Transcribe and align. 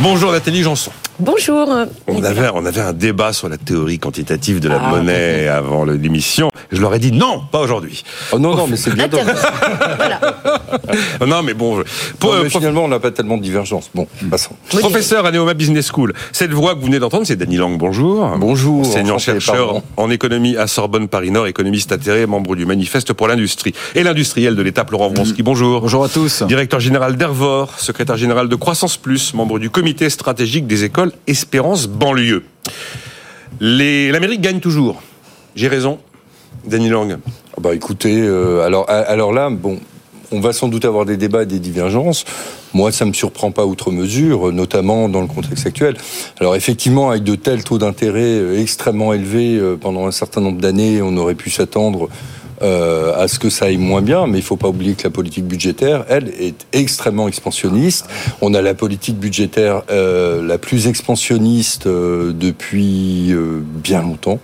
Bonjour 0.00 0.30
Nathalie 0.30 0.62
Janson. 0.62 0.92
Bonjour. 1.18 1.66
On 2.06 2.22
avait, 2.22 2.50
on 2.52 2.66
avait 2.66 2.82
un 2.82 2.92
débat 2.92 3.32
sur 3.32 3.48
la 3.48 3.56
théorie 3.56 3.98
quantitative 3.98 4.60
de 4.60 4.68
la 4.68 4.78
ah, 4.82 4.90
monnaie 4.90 5.48
avant 5.48 5.84
l'émission. 5.84 6.50
Je 6.70 6.78
leur 6.78 6.94
ai 6.94 6.98
dit 6.98 7.12
non, 7.12 7.40
pas 7.50 7.60
aujourd'hui. 7.60 8.04
Oh 8.32 8.38
non, 8.38 8.54
non, 8.54 8.66
mais 8.66 8.76
c'est 8.76 8.94
bien. 8.94 9.08
voilà. 9.08 10.20
non, 11.26 11.42
mais 11.42 11.54
bon. 11.54 11.82
Pour, 12.18 12.34
mais 12.34 12.50
finalement, 12.50 12.84
on 12.84 12.88
n'a 12.88 12.98
pas 12.98 13.12
tellement 13.12 13.38
de 13.38 13.42
divergence. 13.42 13.90
Bon, 13.94 14.06
passons. 14.30 14.54
Professeur 14.68 15.24
à 15.24 15.30
Neoma 15.30 15.54
Business 15.54 15.90
School. 15.90 16.12
Cette 16.32 16.52
voix 16.52 16.74
que 16.74 16.80
vous 16.80 16.86
venez 16.86 16.98
d'entendre, 16.98 17.26
c'est 17.26 17.36
Dany 17.36 17.56
Lang. 17.56 17.78
Bonjour. 17.78 18.36
Bonjour. 18.36 18.80
Enseignant-chercheur 18.80 19.80
en 19.96 20.10
économie 20.10 20.58
à 20.58 20.66
Sorbonne 20.66 21.08
Paris-Nord, 21.08 21.46
économiste 21.46 21.92
atterré, 21.92 22.26
membre 22.26 22.56
du 22.56 22.66
Manifeste 22.66 23.14
pour 23.14 23.28
l'industrie. 23.28 23.72
Et 23.94 24.02
l'industriel 24.02 24.54
de 24.54 24.62
l'État, 24.62 24.84
Laurent 24.90 25.08
Vronsky. 25.08 25.42
Bonjour. 25.42 25.80
Bonjour 25.80 26.04
à 26.04 26.10
tous. 26.10 26.42
Directeur 26.42 26.80
général 26.80 27.16
d'Ervor, 27.16 27.72
secrétaire 27.78 28.18
général 28.18 28.50
de 28.50 28.56
Croissance 28.56 28.98
Plus, 28.98 29.32
membre 29.32 29.58
du 29.58 29.70
comité 29.70 29.85
stratégique 30.08 30.66
des 30.66 30.84
écoles 30.84 31.12
Espérance 31.26 31.86
banlieue. 31.86 32.44
L'Amérique 33.60 34.40
gagne 34.40 34.60
toujours. 34.60 35.02
J'ai 35.54 35.68
raison, 35.68 35.98
Danny 36.66 36.88
Lang. 36.88 37.18
Ah 37.56 37.60
bah 37.60 37.74
écoutez, 37.74 38.20
euh, 38.20 38.66
alors, 38.66 38.84
alors 38.90 39.32
là, 39.32 39.48
bon, 39.50 39.78
on 40.32 40.40
va 40.40 40.52
sans 40.52 40.68
doute 40.68 40.84
avoir 40.84 41.06
des 41.06 41.16
débats 41.16 41.42
et 41.42 41.46
des 41.46 41.58
divergences. 41.58 42.24
Moi, 42.74 42.92
ça 42.92 43.04
me 43.04 43.12
surprend 43.12 43.52
pas 43.52 43.64
outre 43.64 43.90
mesure, 43.90 44.52
notamment 44.52 45.08
dans 45.08 45.22
le 45.22 45.26
contexte 45.26 45.66
actuel. 45.66 45.96
Alors 46.40 46.56
effectivement, 46.56 47.10
avec 47.10 47.22
de 47.22 47.34
tels 47.34 47.64
taux 47.64 47.78
d'intérêt 47.78 48.20
euh, 48.20 48.60
extrêmement 48.60 49.12
élevés 49.14 49.56
euh, 49.56 49.76
pendant 49.76 50.06
un 50.06 50.10
certain 50.10 50.40
nombre 50.40 50.60
d'années, 50.60 51.00
on 51.00 51.16
aurait 51.16 51.34
pu 51.34 51.50
s'attendre 51.50 52.08
euh, 52.62 53.14
à 53.16 53.28
ce 53.28 53.38
que 53.38 53.50
ça 53.50 53.66
aille 53.66 53.76
moins 53.76 54.02
bien, 54.02 54.26
mais 54.26 54.38
il 54.38 54.42
ne 54.42 54.46
faut 54.46 54.56
pas 54.56 54.68
oublier 54.68 54.94
que 54.94 55.04
la 55.04 55.10
politique 55.10 55.46
budgétaire, 55.46 56.04
elle, 56.08 56.28
est 56.28 56.66
extrêmement 56.72 57.28
expansionniste. 57.28 58.06
On 58.40 58.54
a 58.54 58.62
la 58.62 58.74
politique 58.74 59.18
budgétaire 59.18 59.82
euh, 59.90 60.42
la 60.42 60.58
plus 60.58 60.86
expansionniste 60.86 61.86
euh, 61.86 62.32
depuis 62.32 63.34
bien 63.82 64.02
longtemps. 64.02 64.38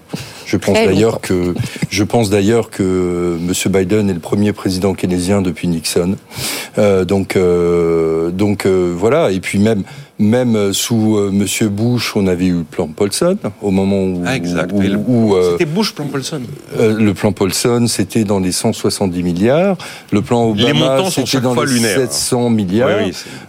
Je 0.52 0.58
pense 0.58 0.74
d'ailleurs 0.76 1.22
que 1.22 1.54
je 1.88 2.04
pense 2.04 2.28
d'ailleurs 2.28 2.68
que 2.68 3.38
M. 3.40 3.72
Biden 3.72 4.10
est 4.10 4.12
le 4.12 4.20
premier 4.20 4.52
président 4.52 4.92
keynésien 4.92 5.40
depuis 5.40 5.66
Nixon. 5.66 6.16
Euh, 6.76 7.06
donc 7.06 7.38
donc 8.36 8.66
voilà. 8.66 9.30
Et 9.30 9.40
puis 9.40 9.58
même 9.58 9.84
même 10.22 10.72
sous 10.72 11.16
euh, 11.16 11.30
Monsieur 11.32 11.68
Bush, 11.68 12.16
on 12.16 12.26
avait 12.26 12.46
eu 12.46 12.58
le 12.58 12.64
plan 12.64 12.86
Paulson 12.86 13.36
au 13.60 13.70
moment 13.70 14.02
où. 14.02 14.22
Ah, 14.24 14.36
exact. 14.36 14.72
Euh, 14.72 15.52
c'était 15.52 15.64
Bush, 15.66 15.94
plan 15.94 16.06
Paulson. 16.06 16.42
Euh, 16.78 16.96
le 16.98 17.14
plan 17.14 17.32
Paulson, 17.32 17.86
c'était 17.88 18.24
dans 18.24 18.38
les 18.38 18.52
170 18.52 19.22
milliards. 19.22 19.76
Le 20.10 20.22
plan 20.22 20.48
Obama, 20.48 21.10
c'était 21.10 21.40
dans 21.40 21.60
les 21.60 21.78
700 21.78 22.50
milliards. 22.50 23.00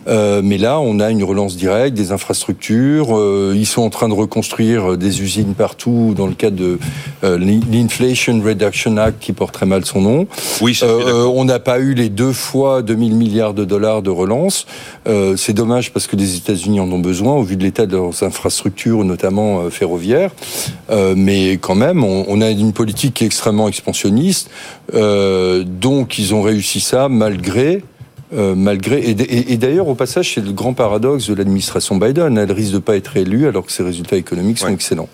mais 0.08 0.58
là, 0.58 0.80
on 0.80 1.00
a 1.00 1.12
une 1.12 1.24
relance 1.24 1.56
directe, 1.56 1.96
des 1.96 2.12
infrastructures. 2.12 3.10
ils 3.54 3.66
sont 3.66 3.82
en 3.82 3.90
train 3.90 4.10
de 4.10 4.14
reconstruire 4.14 4.98
des 4.98 5.22
usines 5.22 5.54
partout 5.54 6.14
dans 6.16 6.28
le 6.28 6.34
cadre 6.34 6.58
de 6.58 6.80
l'Inflation 7.24 8.42
Reduction 8.44 8.98
Act, 8.98 9.20
qui 9.20 9.34
porte 9.34 9.54
très 9.54 9.66
mal 9.66 9.86
son 9.86 10.02
nom. 10.02 10.28
Oui, 10.62 10.80
on 10.84 11.46
n'a 11.46 11.60
pas 11.60 11.80
eu 11.80 11.94
les 11.94 12.10
deux 12.10 12.34
fois 12.34 12.82
2000 12.82 13.16
milliards 13.16 13.54
de 13.54 13.66
dollars 13.66 14.02
de 14.02 14.10
relance. 14.10 14.66
C'est 15.36 15.54
dommage 15.54 15.92
parce 15.92 16.08
que 16.08 16.16
les 16.16 16.36
États-Unis 16.38 16.80
en 16.80 16.92
ont 16.92 17.00
besoin 17.00 17.34
au 17.34 17.44
vu 17.44 17.58
de 17.58 17.64
l'état 17.64 17.86
de 17.86 17.96
leurs 17.96 18.24
infrastructures, 18.24 19.04
notamment 19.04 19.62
euh, 19.62 19.70
ferroviaires. 19.70 20.32
Euh, 20.90 21.14
mais 21.16 21.54
quand 21.54 21.76
même, 21.76 22.04
on, 22.04 22.42
a 22.42 22.50
une 22.50 22.74
politique 22.74 23.22
extrêmement 23.22 23.68
expansionniste. 23.68 24.50
Euh, 24.94 25.64
donc, 25.66 26.20
ils 26.20 26.34
ont 26.34 26.42
réussi 26.42 26.80
ça 26.80 27.10
malgré 27.10 27.84
malgré 28.36 29.12
et, 29.12 29.58
d'ailleurs 29.58 29.88
au 29.88 29.94
passage 29.94 30.34
c'est 30.34 30.44
le 30.44 30.54
grand 30.54 30.74
paradoxe 30.74 31.30
de 31.30 31.36
l'administration 31.36 31.98
Biden 31.98 32.36
elle 32.36 32.52
risque 32.52 32.74
de 32.74 32.80
pas 32.80 32.96
être 32.96 33.16
élue 33.16 33.48
alors 33.48 33.64
que 33.64 33.72
ses 33.72 33.84
résultats 33.84 34.18
économiques 34.18 34.58
sont 34.58 34.70
excellents 34.70 35.08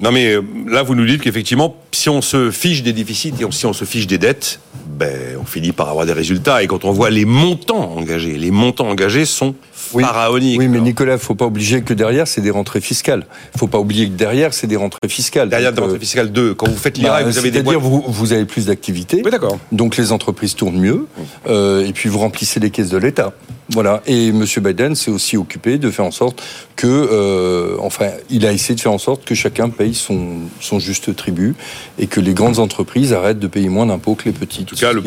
non 0.00 0.10
mais 0.10 0.36
là 0.66 0.82
vous 0.82 0.94
nous 0.94 1.06
dites 1.06 1.22
qu'effectivement 1.22 1.76
si 1.92 2.08
on 2.08 2.20
se 2.20 2.50
fiche 2.50 2.82
des 2.82 2.92
déficits 2.92 3.32
et 3.40 3.52
si 3.52 3.66
on 3.66 3.72
se 3.72 3.84
fiche 3.84 4.06
des 4.06 4.18
dettes 4.18 4.60
ben, 4.86 5.36
on 5.40 5.44
finit 5.44 5.72
par 5.72 5.88
avoir 5.88 6.06
des 6.06 6.12
résultats. 6.12 6.62
Et 6.62 6.66
quand 6.66 6.84
on 6.84 6.92
voit 6.92 7.10
les 7.10 7.24
montants 7.24 7.96
engagés, 7.96 8.36
les 8.36 8.50
montants 8.50 8.88
engagés 8.88 9.24
sont 9.24 9.54
pharaoniques. 9.92 10.58
Oui, 10.58 10.68
mais 10.68 10.80
Nicolas, 10.80 11.14
il 11.14 11.18
faut 11.18 11.34
pas 11.34 11.46
oublier 11.46 11.82
que 11.82 11.94
derrière, 11.94 12.26
c'est 12.26 12.40
des 12.40 12.50
rentrées 12.50 12.80
fiscales. 12.80 13.26
Faut 13.56 13.66
pas 13.66 13.78
oublier 13.78 14.08
que 14.08 14.14
derrière, 14.14 14.54
c'est 14.54 14.66
des 14.66 14.76
rentrées 14.76 15.08
fiscales. 15.08 15.48
Derrière 15.48 15.72
des 15.72 15.80
rentrées 15.80 15.96
euh, 15.96 16.00
fiscales 16.00 16.32
de, 16.32 16.52
quand 16.52 16.68
vous 16.68 16.76
faites 16.76 16.98
l'IRA, 16.98 17.22
bah, 17.22 17.28
vous 17.28 17.38
avez 17.38 17.50
des 17.50 17.58
C'est-à-dire, 17.58 17.80
vous, 17.80 18.04
vous 18.06 18.32
avez 18.32 18.44
plus 18.44 18.66
d'activité. 18.66 19.22
Oui, 19.24 19.30
d'accord. 19.30 19.58
Donc 19.72 19.96
les 19.96 20.12
entreprises 20.12 20.54
tournent 20.54 20.78
mieux. 20.78 21.06
Euh, 21.46 21.86
et 21.86 21.92
puis 21.92 22.08
vous 22.08 22.18
remplissez 22.18 22.60
les 22.60 22.70
caisses 22.70 22.90
de 22.90 22.98
l'État. 22.98 23.32
Voilà. 23.70 24.02
Et 24.06 24.28
M. 24.28 24.44
Biden 24.44 24.94
s'est 24.94 25.10
aussi 25.10 25.36
occupé 25.36 25.78
de 25.78 25.90
faire 25.90 26.04
en 26.04 26.10
sorte 26.10 26.42
que, 26.76 26.86
euh, 26.86 27.76
enfin, 27.80 28.08
il 28.28 28.46
a 28.46 28.52
essayé 28.52 28.74
de 28.74 28.80
faire 28.80 28.92
en 28.92 28.98
sorte 28.98 29.24
que 29.24 29.34
chacun 29.34 29.70
paye 29.70 29.94
son, 29.94 30.40
son 30.60 30.78
juste 30.78 31.16
tribut 31.16 31.54
et 31.98 32.06
que 32.06 32.20
les 32.20 32.34
grandes 32.34 32.58
entreprises 32.58 33.12
arrêtent 33.12 33.38
de 33.38 33.46
payer 33.46 33.68
moins 33.68 33.86
d'impôts 33.86 34.14
que 34.14 34.24
les 34.26 34.32
petites. 34.32 34.72
En 34.72 34.76
tout 34.76 34.76
cas, 34.76 34.92
le 34.92 35.02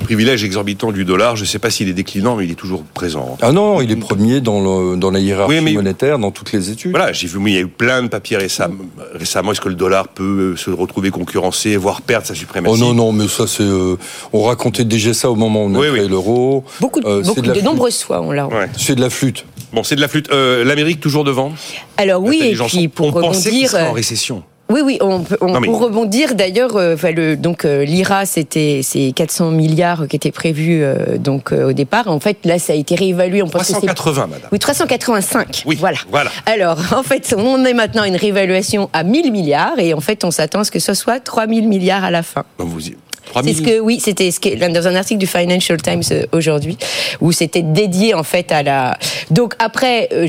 privilège 0.00 0.44
exorbitant 0.44 0.90
du 0.92 1.04
dollar, 1.04 1.36
je 1.36 1.42
ne 1.42 1.46
sais 1.46 1.58
pas 1.58 1.70
s'il 1.70 1.88
est 1.88 1.94
déclinant, 1.94 2.36
mais 2.36 2.44
il 2.44 2.50
est 2.50 2.56
toujours 2.56 2.82
présent. 2.82 3.38
Ah 3.42 3.52
non, 3.52 3.80
il 3.80 3.90
est 3.92 3.96
premier 3.96 4.19
dans, 4.40 4.60
le, 4.60 4.96
dans 4.96 5.10
la 5.10 5.18
hiérarchie 5.18 5.74
monétaire, 5.74 6.18
dans 6.18 6.30
toutes 6.30 6.52
les 6.52 6.70
études. 6.70 6.90
Voilà, 6.90 7.12
j'ai 7.12 7.26
vu, 7.26 7.38
il 7.46 7.54
y 7.54 7.56
a 7.56 7.60
eu 7.60 7.66
plein 7.66 8.02
de 8.02 8.08
papiers 8.08 8.36
récemment. 8.36 8.84
récemment 9.14 9.52
Est-ce 9.52 9.60
que 9.60 9.68
le 9.68 9.74
dollar 9.74 10.08
peut 10.08 10.56
se 10.56 10.70
retrouver 10.70 11.10
concurrencé, 11.10 11.76
voire 11.76 12.02
perdre 12.02 12.26
sa 12.26 12.34
suprématie? 12.34 12.74
Oh 12.74 12.78
non, 12.78 12.94
non, 12.94 13.12
mais 13.12 13.28
ça, 13.28 13.46
c'est. 13.46 13.62
Euh, 13.62 13.96
on 14.32 14.42
racontait 14.42 14.84
déjà 14.84 15.14
ça 15.14 15.30
au 15.30 15.36
moment 15.36 15.64
où 15.64 15.68
on 15.68 15.74
a 15.80 15.88
créé 15.88 16.08
l'euro. 16.08 16.64
Beaucoup, 16.80 17.00
euh, 17.04 17.22
beaucoup 17.22 17.40
de, 17.40 17.52
de 17.52 17.60
nombreuses 17.60 18.02
fois, 18.02 18.20
on 18.20 18.32
l'a. 18.32 18.48
C'est 18.76 18.94
de 18.94 19.00
la 19.00 19.10
flûte. 19.10 19.44
Bon, 19.72 19.82
c'est 19.84 19.96
de 19.96 20.00
la 20.00 20.08
flûte. 20.08 20.28
Euh, 20.32 20.64
L'Amérique 20.64 21.00
toujours 21.00 21.24
devant? 21.24 21.52
Alors 21.96 22.22
oui, 22.22 22.40
et 22.42 22.54
puis 22.56 22.88
pour 22.88 23.06
on 23.06 23.10
rebondir... 23.12 23.74
en 23.74 23.92
récession. 23.92 24.42
Oui, 24.70 24.82
oui, 24.84 24.98
on, 25.00 25.24
on 25.40 25.60
pour 25.62 25.80
rebondir 25.80 26.36
d'ailleurs, 26.36 26.76
euh, 26.76 26.96
le, 27.02 27.34
donc 27.34 27.64
euh, 27.64 27.84
l'IRA 27.84 28.24
c'était 28.24 28.80
c'est 28.84 29.12
400 29.12 29.50
milliards 29.50 30.06
qui 30.06 30.14
étaient 30.14 30.30
prévus 30.30 30.82
euh, 30.84 31.18
donc 31.18 31.52
au 31.52 31.72
départ. 31.72 32.06
En 32.06 32.20
fait, 32.20 32.38
là, 32.44 32.58
ça 32.60 32.72
a 32.72 32.76
été 32.76 32.94
réévalué. 32.94 33.42
On 33.42 33.48
380, 33.48 34.26
madame. 34.28 34.48
Oui, 34.52 34.58
385. 34.60 35.64
Oui, 35.66 35.76
voilà. 35.78 35.98
Voilà. 36.10 36.30
Alors, 36.46 36.78
en 36.96 37.02
fait, 37.02 37.34
on 37.36 37.64
est 37.64 37.74
maintenant 37.74 38.02
à 38.02 38.08
une 38.08 38.16
réévaluation 38.16 38.88
à 38.92 39.02
1000 39.02 39.32
milliards 39.32 39.78
et 39.78 39.92
en 39.92 40.00
fait, 40.00 40.24
on 40.24 40.30
s'attend 40.30 40.60
à 40.60 40.64
ce 40.64 40.70
que 40.70 40.78
ce 40.78 40.94
soit 40.94 41.18
3000 41.18 41.68
milliards 41.68 42.04
à 42.04 42.10
la 42.10 42.22
fin. 42.22 42.44
Donc 42.58 42.68
vous 42.68 42.88
y... 42.88 42.96
C'est 43.44 43.54
ce 43.54 43.62
que, 43.62 43.80
oui, 43.80 44.00
c'était 44.00 44.30
ce 44.30 44.40
que, 44.40 44.68
dans 44.68 44.86
un 44.86 44.94
article 44.94 45.18
du 45.18 45.26
Financial 45.26 45.80
Times 45.80 46.02
euh, 46.10 46.26
aujourd'hui, 46.32 46.76
où 47.20 47.32
c'était 47.32 47.62
dédié 47.62 48.14
en 48.14 48.22
fait 48.22 48.52
à 48.52 48.62
la. 48.62 48.98
Donc 49.30 49.54
après, 49.58 50.08
euh, 50.12 50.26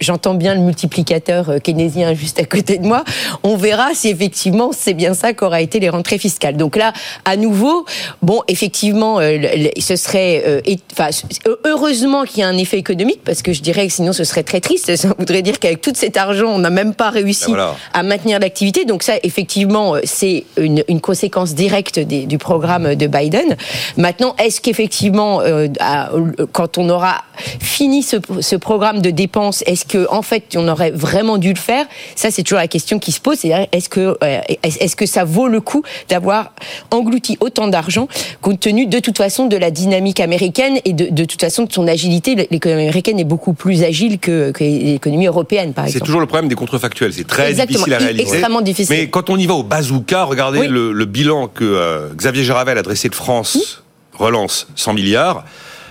j'entends 0.00 0.34
bien 0.34 0.54
le 0.54 0.60
multiplicateur 0.60 1.50
euh, 1.50 1.58
keynésien 1.58 2.14
juste 2.14 2.40
à 2.40 2.44
côté 2.44 2.78
de 2.78 2.86
moi. 2.86 3.04
On 3.42 3.56
verra 3.56 3.90
si 3.94 4.08
effectivement 4.08 4.70
c'est 4.76 4.94
bien 4.94 5.14
ça 5.14 5.32
qu'aura 5.32 5.60
été 5.60 5.80
les 5.80 5.88
rentrées 5.88 6.18
fiscales. 6.18 6.56
Donc 6.56 6.76
là, 6.76 6.92
à 7.24 7.36
nouveau, 7.36 7.84
bon, 8.22 8.42
effectivement, 8.48 9.18
ce 9.18 9.96
serait, 9.96 10.62
enfin, 10.92 11.10
heureusement 11.64 12.24
qu'il 12.24 12.40
y 12.40 12.42
a 12.42 12.48
un 12.48 12.58
effet 12.58 12.78
économique 12.78 13.20
parce 13.24 13.42
que 13.42 13.52
je 13.52 13.62
dirais 13.62 13.86
que 13.86 13.92
sinon 13.92 14.12
ce 14.12 14.24
serait 14.24 14.42
très 14.42 14.60
triste. 14.60 14.94
Ça 14.96 15.08
voudrait 15.18 15.42
dire 15.42 15.58
qu'avec 15.58 15.80
tout 15.80 15.92
cet 15.94 16.16
argent, 16.16 16.48
on 16.48 16.58
n'a 16.58 16.70
même 16.70 16.94
pas 16.94 17.10
réussi 17.10 17.52
ben 17.52 17.74
à 17.92 18.02
maintenir 18.02 18.38
l'activité. 18.38 18.84
Donc 18.84 19.02
ça, 19.02 19.14
effectivement, 19.22 19.94
c'est 20.04 20.44
une, 20.56 20.84
une 20.88 21.00
conséquence 21.00 21.54
directe 21.54 21.98
des, 21.98 22.26
du 22.26 22.35
programme 22.38 22.94
de 22.94 23.06
Biden. 23.06 23.56
Maintenant, 23.96 24.34
est-ce 24.38 24.60
qu'effectivement, 24.60 25.40
euh, 25.40 25.68
quand 26.52 26.78
on 26.78 26.88
aura 26.88 27.22
fini 27.60 28.02
ce, 28.02 28.56
programme 28.56 29.00
de 29.00 29.10
dépenses, 29.10 29.62
est-ce 29.66 29.84
que 29.84 30.06
en 30.10 30.22
fait 30.22 30.56
on 30.56 30.66
aurait 30.68 30.90
vraiment 30.90 31.38
dû 31.38 31.50
le 31.52 31.58
faire? 31.58 31.86
Ça, 32.14 32.30
c'est 32.30 32.42
toujours 32.42 32.58
la 32.58 32.68
question 32.68 32.98
qui 32.98 33.12
se 33.12 33.20
pose. 33.20 33.44
Est-ce 33.44 33.88
que 33.88 34.16
euh, 34.22 34.40
est-ce 34.62 34.96
que 34.96 35.06
ça 35.06 35.24
vaut 35.24 35.48
le 35.48 35.60
coup 35.60 35.82
d'avoir 36.08 36.52
englouti 36.90 37.36
autant 37.40 37.68
d'argent 37.68 38.08
compte 38.40 38.60
tenu 38.60 38.86
de 38.86 38.98
toute 38.98 39.18
façon 39.18 39.46
de 39.46 39.56
la 39.56 39.70
dynamique 39.70 40.20
américaine 40.20 40.78
et 40.84 40.92
de, 40.92 41.08
de 41.10 41.24
toute 41.24 41.40
façon 41.40 41.64
de 41.64 41.72
son 41.72 41.86
agilité? 41.86 42.34
L'économie 42.50 42.82
américaine 42.82 43.18
est 43.18 43.24
beaucoup 43.24 43.52
plus 43.52 43.82
agile 43.82 44.18
que, 44.18 44.50
que 44.50 44.64
l'économie 44.64 45.26
européenne, 45.26 45.72
par 45.72 45.84
exemple. 45.84 46.00
C'est 46.00 46.06
toujours 46.06 46.20
le 46.20 46.26
problème 46.26 46.48
des 46.48 46.54
contrefactuels. 46.54 47.12
C'est 47.12 47.26
très 47.26 47.52
difficile 47.52 47.94
à 47.94 47.98
réaliser. 47.98 48.22
Extrêmement 48.22 48.60
difficile. 48.60 48.96
Mais 48.96 49.08
quand 49.08 49.30
on 49.30 49.36
y 49.36 49.46
va 49.46 49.54
au 49.54 49.62
bazooka, 49.62 50.24
regardez 50.24 50.68
le, 50.68 51.04
bilan 51.06 51.46
que 51.46 51.64
euh, 51.64 52.08
Xavier 52.16 52.44
Jaravel 52.44 52.78
a 52.78 52.82
dressé 52.82 53.08
de 53.08 53.14
France 53.14 53.82
relance 54.12 54.66
100 54.76 54.94
milliards. 54.94 55.44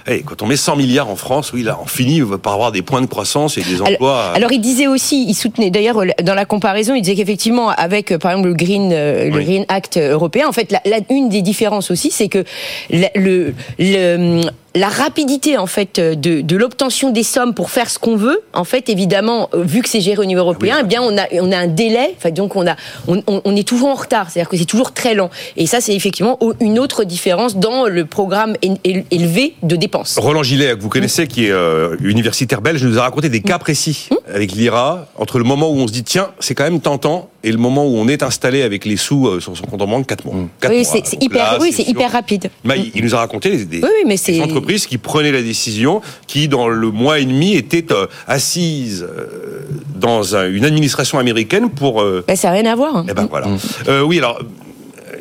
Et 0.07 0.21
quand 0.21 0.43
on 0.43 0.45
met 0.45 0.55
100 0.55 0.75
milliards 0.75 1.09
en 1.09 1.15
France, 1.15 1.51
oui, 1.51 1.63
là, 1.63 1.79
on 1.81 1.87
finit 1.87 2.21
par 2.41 2.53
avoir 2.53 2.71
des 2.71 2.83
points 2.83 3.01
de 3.01 3.07
croissance 3.07 3.57
et 3.57 3.63
des 3.63 3.81
emplois. 3.81 4.33
Alors, 4.35 4.51
il 4.51 4.61
disait 4.61 4.85
aussi, 4.85 5.25
il 5.27 5.33
soutenait 5.33 5.71
d'ailleurs 5.71 5.99
dans 6.21 6.35
la 6.35 6.45
comparaison, 6.45 6.93
il 6.93 7.01
disait 7.01 7.15
qu'effectivement, 7.15 7.69
avec 7.69 8.15
par 8.17 8.31
exemple 8.31 8.49
le 8.49 8.53
Green, 8.53 8.91
euh, 8.93 9.29
Green 9.29 9.65
Act 9.67 9.97
européen, 9.97 10.47
en 10.47 10.51
fait, 10.51 10.71
la, 10.71 10.99
une 11.09 11.29
des 11.29 11.41
différences 11.41 11.89
aussi, 11.89 12.11
c'est 12.11 12.27
que 12.27 12.43
le, 12.91 13.53
le 13.79 14.41
la 14.75 14.89
rapidité 14.89 15.57
en 15.57 15.65
fait 15.67 15.99
de, 15.99 16.41
de 16.41 16.55
l'obtention 16.57 17.09
des 17.11 17.23
sommes 17.23 17.53
pour 17.53 17.69
faire 17.69 17.89
ce 17.89 17.97
qu'on 17.97 18.15
veut, 18.17 18.41
en 18.53 18.63
fait, 18.65 18.89
évidemment, 18.89 19.49
euh, 19.53 19.63
vu 19.63 19.81
que 19.81 19.89
c'est 19.89 20.01
géré 20.01 20.17
au 20.19 20.25
niveau 20.25 20.41
européen, 20.41 20.75
Ah 20.77 20.81
eh 20.83 20.87
bien, 20.87 21.01
on 21.01 21.17
a, 21.17 21.23
on 21.41 21.51
a 21.51 21.57
un 21.57 21.67
délai. 21.67 22.13
Enfin, 22.17 22.31
donc, 22.31 22.55
on 22.55 22.67
a, 22.67 22.75
on, 23.07 23.21
on- 23.27 23.55
est 23.55 23.65
toujours 23.67 23.87
en 23.89 23.93
retard. 23.95 24.29
C'est-à-dire 24.29 24.49
que 24.49 24.57
c'est 24.57 24.65
toujours 24.65 24.91
très 24.91 25.15
lent. 25.15 25.29
Et 25.55 25.65
ça, 25.65 25.79
c'est 25.79 25.95
effectivement 25.95 26.37
une 26.59 26.77
autre 26.77 27.05
différence 27.05 27.55
dans 27.55 27.85
le 27.85 28.05
programme 28.05 28.55
élevé 28.83 29.55
de 29.63 29.75
dépenses. 29.77 30.17
Roland 30.19 30.43
Gillet, 30.43 30.75
que 30.75 30.81
vous 30.81 30.89
connaissez, 30.89 31.27
qui 31.27 31.45
est 31.45 31.51
euh, 31.51 31.95
universitaire 32.01 32.61
belge, 32.61 32.83
nous 32.83 32.97
a 32.99 33.03
raconté 33.03 33.29
des 33.29 33.41
cas 33.41 33.57
précis 33.59 34.09
avec 34.33 34.51
l'IRA, 34.51 35.07
entre 35.17 35.37
le 35.37 35.45
moment 35.45 35.69
où 35.69 35.75
on 35.77 35.87
se 35.87 35.93
dit, 35.93 36.03
tiens, 36.03 36.29
c'est 36.39 36.55
quand 36.55 36.63
même 36.65 36.81
tentant, 36.81 37.29
et 37.45 37.51
le 37.51 37.57
moment 37.57 37.85
où 37.85 37.95
on 37.97 38.07
est 38.07 38.23
installé 38.23 38.61
avec 38.63 38.83
les 38.85 38.97
sous 38.97 39.27
euh, 39.27 39.39
sur 39.39 39.55
son 39.55 39.65
compte 39.65 39.81
en 39.81 39.87
banque, 39.87 40.07
4 40.07 40.25
mois. 40.25 40.35
Quatre 40.59 40.71
Oui, 40.73 40.81
mois. 40.83 41.01
c'est 41.05 41.23
hyper, 41.23 41.43
là, 41.53 41.57
oui, 41.61 41.71
c'est 41.71 41.83
sûr. 41.83 41.91
hyper 41.91 42.11
rapide. 42.11 42.49
Bah, 42.65 42.75
il, 42.75 42.91
il 42.95 43.03
nous 43.03 43.13
a 43.15 43.19
raconté 43.19 43.55
des, 43.65 43.77
Oui, 43.81 43.87
oui, 44.03 44.03
mais 44.07 44.15
des 44.17 44.41
entreprises 44.41 44.85
qui 44.87 44.97
prenaient 44.97 45.31
la 45.31 45.41
décision, 45.43 46.01
qui 46.27 46.47
dans 46.47 46.67
le 46.67 46.89
mois 46.91 47.19
et 47.19 47.25
demi 47.25 47.55
étaient 47.55 47.91
euh, 47.93 48.07
assises 48.27 49.03
euh, 49.09 49.61
dans 49.95 50.35
un- 50.35 50.49
une 50.49 50.65
administration 50.65 51.19
américaine 51.19 51.69
pour. 51.69 52.01
euh, 52.01 52.23
Ben, 52.27 52.35
ça 52.35 52.47
n'a 52.49 52.55
rien 52.55 52.65
à 52.71 52.75
voir. 52.75 52.97
hein. 52.97 53.05
eh 53.09 53.13
ben 53.13 53.27
voilà. 53.29 53.47
Euh, 53.87 54.01
oui, 54.01 54.17
alors. 54.17 54.39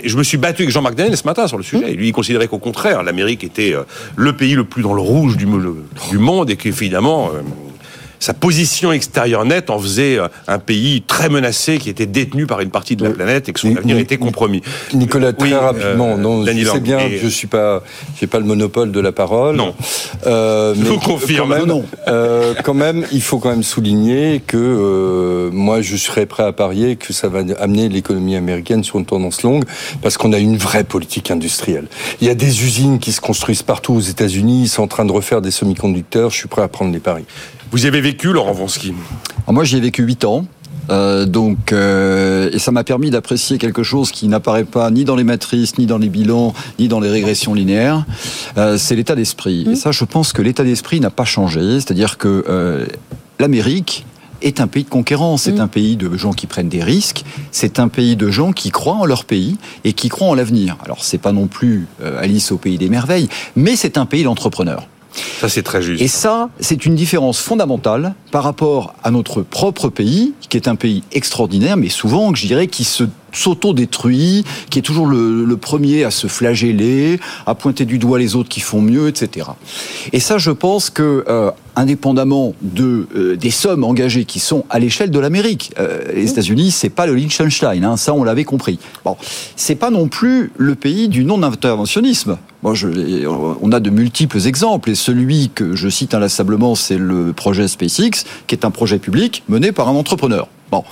Je 0.06 0.18
me 0.18 0.22
suis 0.22 0.36
battu 0.36 0.62
avec 0.62 0.70
Jean-Marc 0.72 0.96
Daniel 0.96 1.16
ce 1.16 1.24
matin 1.24 1.46
sur 1.46 1.56
le 1.56 1.62
sujet. 1.62 1.92
Et 1.92 1.94
lui, 1.94 2.08
il 2.08 2.12
considérait 2.12 2.46
qu'au 2.46 2.58
contraire, 2.58 3.02
l'Amérique 3.02 3.42
était 3.42 3.72
le 4.16 4.36
pays 4.36 4.52
le 4.52 4.64
plus 4.64 4.82
dans 4.82 4.92
le 4.92 5.00
rouge 5.00 5.38
du, 5.38 5.46
le- 5.46 5.76
du 6.10 6.18
monde 6.18 6.50
et 6.50 6.56
qu'évidemment, 6.56 7.30
sa 8.24 8.32
position 8.32 8.90
extérieure 8.90 9.44
nette 9.44 9.68
en 9.68 9.78
faisait 9.78 10.18
euh, 10.18 10.28
un 10.48 10.58
pays 10.58 11.02
très 11.02 11.28
menacé 11.28 11.76
qui 11.76 11.90
était 11.90 12.06
détenu 12.06 12.46
par 12.46 12.60
une 12.62 12.70
partie 12.70 12.96
de 12.96 13.02
la 13.04 13.10
Oui. 13.10 13.16
planète 13.16 13.50
et 13.50 13.52
que 13.52 13.60
son 13.60 13.68
Ni- 13.68 13.76
avenir 13.76 13.96
ni- 13.96 14.00
était 14.02 14.16
compromis. 14.16 14.62
Nicolas, 14.94 15.34
très 15.34 15.48
Oui, 15.48 15.54
rapidement, 15.54 16.12
euh, 16.12 16.16
non, 16.16 16.42
je 16.46 16.64
sais 16.64 16.80
bien 16.80 17.00
Et- 17.00 17.10
que 17.10 17.18
je 17.18 17.28
suis 17.28 17.48
pas, 17.48 17.82
j'ai 18.18 18.26
pas 18.26 18.38
le 18.38 18.46
monopole 18.46 18.92
de 18.92 19.00
la 19.00 19.12
parole. 19.12 19.56
Non. 19.56 19.74
Euh, 20.26 20.74
Je 20.74 20.80
mais 20.80 20.88
vous 20.88 20.98
confirme. 21.00 21.50
Quand 21.50 21.54
même, 21.58 21.66
Non, 21.66 21.76
non. 21.80 21.84
euh, 22.08 22.54
quand 22.64 22.72
même, 22.72 23.04
il 23.12 23.20
faut 23.20 23.38
quand 23.38 23.50
même 23.50 23.62
souligner 23.62 24.40
que 24.46 24.56
euh, 24.56 25.50
moi, 25.52 25.82
je 25.82 25.94
serais 25.96 26.24
prêt 26.24 26.44
à 26.44 26.52
parier 26.52 26.96
que 26.96 27.12
ça 27.12 27.28
va 27.28 27.40
amener 27.60 27.90
l'économie 27.90 28.36
américaine 28.36 28.82
sur 28.84 28.98
une 28.98 29.04
tendance 29.04 29.42
longue, 29.42 29.64
parce 30.00 30.16
qu'on 30.16 30.32
a 30.32 30.38
une 30.38 30.56
vraie 30.56 30.84
politique 30.84 31.30
industrielle. 31.30 31.88
Il 32.22 32.26
y 32.26 32.30
a 32.30 32.34
des 32.34 32.64
usines 32.64 32.98
qui 33.00 33.12
se 33.12 33.20
construisent 33.20 33.62
partout 33.62 33.92
aux 33.92 34.00
États-Unis. 34.00 34.62
Ils 34.62 34.68
sont 34.68 34.82
en 34.82 34.88
train 34.88 35.04
de 35.04 35.12
refaire 35.12 35.42
des 35.42 35.50
semi-conducteurs. 35.50 36.30
Je 36.30 36.36
suis 36.36 36.48
prêt 36.48 36.62
à 36.62 36.68
prendre 36.68 36.90
les 36.90 37.00
paris. 37.00 37.24
Vous 37.70 37.84
y 37.84 37.88
avez 37.88 38.00
vécu, 38.00 38.32
Laurent 38.32 38.52
Vonsky 38.52 38.94
Alors 39.46 39.54
moi, 39.54 39.64
j'y 39.64 39.76
ai 39.76 39.80
vécu 39.80 40.02
8 40.02 40.24
ans. 40.24 40.46
Euh, 40.90 41.24
donc, 41.24 41.72
euh, 41.72 42.50
et 42.52 42.58
ça 42.58 42.70
m'a 42.70 42.84
permis 42.84 43.10
d'apprécier 43.10 43.56
quelque 43.58 43.82
chose 43.82 44.10
qui 44.10 44.28
n'apparaît 44.28 44.64
pas 44.64 44.90
ni 44.90 45.04
dans 45.04 45.16
les 45.16 45.24
matrices, 45.24 45.78
ni 45.78 45.86
dans 45.86 45.96
les 45.96 46.10
bilans, 46.10 46.52
ni 46.78 46.88
dans 46.88 47.00
les 47.00 47.08
régressions 47.08 47.54
linéaires. 47.54 48.04
Euh, 48.58 48.76
c'est 48.76 48.94
l'état 48.94 49.14
d'esprit. 49.14 49.66
Et 49.70 49.76
ça, 49.76 49.92
je 49.92 50.04
pense 50.04 50.32
que 50.32 50.42
l'état 50.42 50.62
d'esprit 50.62 51.00
n'a 51.00 51.10
pas 51.10 51.24
changé. 51.24 51.80
C'est-à-dire 51.80 52.18
que 52.18 52.44
euh, 52.48 52.86
l'Amérique 53.38 54.04
est 54.44 54.60
un 54.60 54.66
pays 54.66 54.84
de 54.84 54.90
conquérants, 54.90 55.36
c'est 55.36 55.58
un 55.58 55.68
pays 55.68 55.96
de 55.96 56.16
gens 56.16 56.32
qui 56.32 56.46
prennent 56.46 56.68
des 56.68 56.82
risques, 56.82 57.24
c'est 57.50 57.78
un 57.78 57.88
pays 57.88 58.14
de 58.14 58.30
gens 58.30 58.52
qui 58.52 58.70
croient 58.70 58.96
en 58.96 59.06
leur 59.06 59.24
pays 59.24 59.56
et 59.84 59.94
qui 59.94 60.08
croient 60.08 60.28
en 60.28 60.34
l'avenir. 60.34 60.76
Alors 60.84 61.02
c'est 61.02 61.18
pas 61.18 61.32
non 61.32 61.46
plus 61.46 61.86
euh, 62.02 62.20
Alice 62.20 62.52
au 62.52 62.58
pays 62.58 62.78
des 62.78 62.88
merveilles, 62.88 63.28
mais 63.56 63.74
c'est 63.74 63.96
un 63.96 64.06
pays 64.06 64.22
d'entrepreneurs. 64.22 64.86
Ça, 65.40 65.48
c'est 65.48 65.62
très 65.62 65.82
juste. 65.82 66.02
Et 66.02 66.08
ça, 66.08 66.48
c'est 66.60 66.86
une 66.86 66.94
différence 66.94 67.38
fondamentale 67.40 68.14
par 68.30 68.42
rapport 68.42 68.94
à 69.02 69.10
notre 69.10 69.42
propre 69.42 69.88
pays, 69.88 70.34
qui 70.48 70.56
est 70.56 70.68
un 70.68 70.76
pays 70.76 71.02
extraordinaire, 71.12 71.76
mais 71.76 71.88
souvent, 71.88 72.34
je 72.34 72.46
dirais, 72.46 72.66
qui 72.66 72.84
se 72.84 73.04
s'auto-détruit, 73.34 74.44
qui 74.70 74.78
est 74.78 74.82
toujours 74.82 75.06
le, 75.06 75.44
le 75.44 75.56
premier 75.56 76.04
à 76.04 76.10
se 76.10 76.26
flageller, 76.26 77.20
à 77.46 77.54
pointer 77.54 77.84
du 77.84 77.98
doigt 77.98 78.18
les 78.18 78.36
autres 78.36 78.48
qui 78.48 78.60
font 78.60 78.80
mieux, 78.80 79.08
etc. 79.08 79.48
Et 80.12 80.20
ça, 80.20 80.38
je 80.38 80.50
pense 80.50 80.90
que, 80.90 81.24
euh, 81.28 81.50
indépendamment 81.76 82.54
de 82.62 83.06
euh, 83.16 83.36
des 83.36 83.50
sommes 83.50 83.84
engagées 83.84 84.24
qui 84.24 84.38
sont 84.38 84.64
à 84.70 84.78
l'échelle 84.78 85.10
de 85.10 85.18
l'Amérique, 85.18 85.72
euh, 85.78 86.02
les 86.14 86.30
États-Unis, 86.30 86.70
c'est 86.70 86.90
pas 86.90 87.06
le 87.06 87.14
Liechtenstein, 87.14 87.84
hein, 87.84 87.96
ça, 87.96 88.14
on 88.14 88.24
l'avait 88.24 88.44
compris. 88.44 88.78
Bon, 89.04 89.16
c'est 89.56 89.74
pas 89.74 89.90
non 89.90 90.08
plus 90.08 90.52
le 90.56 90.74
pays 90.74 91.08
du 91.08 91.24
non-interventionnisme. 91.24 92.38
Moi, 92.62 92.74
je, 92.74 92.88
on 93.26 93.72
a 93.72 93.80
de 93.80 93.90
multiples 93.90 94.46
exemples, 94.46 94.90
et 94.90 94.94
celui 94.94 95.50
que 95.54 95.74
je 95.74 95.88
cite 95.88 96.14
inlassablement, 96.14 96.74
c'est 96.74 96.98
le 96.98 97.32
projet 97.32 97.68
SpaceX, 97.68 98.24
qui 98.46 98.54
est 98.54 98.64
un 98.64 98.70
projet 98.70 98.98
public 98.98 99.42
mené 99.48 99.72
par 99.72 99.88
un 99.88 99.94
entrepreneur. 99.94 100.48
Bon. 100.70 100.84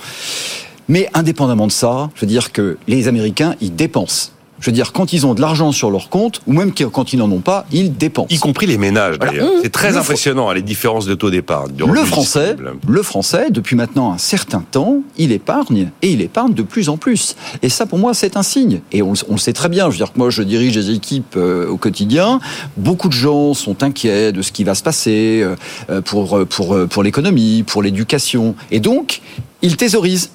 Mais 0.89 1.09
indépendamment 1.13 1.67
de 1.67 1.71
ça, 1.71 2.09
je 2.15 2.21
veux 2.21 2.27
dire 2.27 2.51
que 2.51 2.77
les 2.87 3.07
Américains, 3.07 3.55
ils 3.61 3.75
dépensent. 3.75 4.29
Je 4.59 4.69
veux 4.69 4.75
dire, 4.75 4.93
quand 4.93 5.11
ils 5.11 5.25
ont 5.25 5.33
de 5.33 5.41
l'argent 5.41 5.73
sur 5.73 5.91
leur 5.91 6.07
compte, 6.07 6.39
ou 6.47 6.53
même 6.53 6.71
quand 6.71 7.11
ils 7.11 7.19
n'en 7.19 7.29
ont 7.29 7.41
pas, 7.41 7.65
ils 7.73 7.93
dépensent. 7.97 8.27
Y 8.29 8.37
compris 8.39 8.65
les 8.65 8.77
ménages, 8.77 9.19
d'ailleurs. 9.19 9.49
C'est 9.61 9.69
très 9.71 9.91
Le 9.91 9.97
impressionnant, 9.97 10.47
hein, 10.49 10.53
les 10.53 10.61
différences 10.61 11.05
de 11.05 11.15
taux 11.15 11.29
d'épargne. 11.29 11.73
Le 11.85 12.05
français, 12.05 12.55
le 12.87 13.03
français, 13.03 13.47
depuis 13.49 13.75
maintenant 13.75 14.13
un 14.13 14.17
certain 14.17 14.61
temps, 14.71 15.01
il 15.17 15.33
épargne 15.33 15.89
et 16.01 16.11
il 16.13 16.21
épargne 16.21 16.53
de 16.53 16.61
plus 16.63 16.87
en 16.87 16.95
plus. 16.95 17.35
Et 17.61 17.67
ça, 17.67 17.85
pour 17.85 17.99
moi, 17.99 18.13
c'est 18.13 18.37
un 18.37 18.43
signe. 18.43 18.79
Et 18.93 19.01
on, 19.01 19.11
le- 19.11 19.17
on 19.27 19.33
le 19.33 19.37
sait 19.37 19.51
très 19.51 19.67
bien. 19.67 19.87
Je 19.87 19.91
veux 19.91 19.97
dire 19.97 20.13
que 20.13 20.17
moi, 20.17 20.29
je 20.29 20.43
dirige 20.43 20.73
des 20.75 20.91
équipes 20.91 21.35
euh, 21.35 21.67
au 21.67 21.75
quotidien. 21.75 22.39
Beaucoup 22.77 23.09
de 23.09 23.13
gens 23.13 23.53
sont 23.53 23.83
inquiets 23.83 24.31
de 24.31 24.41
ce 24.41 24.53
qui 24.53 24.63
va 24.63 24.75
se 24.75 24.83
passer 24.83 25.43
euh, 25.89 25.99
pour 26.01 26.37
euh, 26.37 26.45
pour 26.45 26.73
euh, 26.73 26.87
pour 26.87 27.03
l'économie, 27.03 27.63
pour 27.63 27.83
l'éducation. 27.83 28.55
Et 28.71 28.79
donc, 28.79 29.19
ils 29.61 29.75
thésaurisent. 29.75 30.29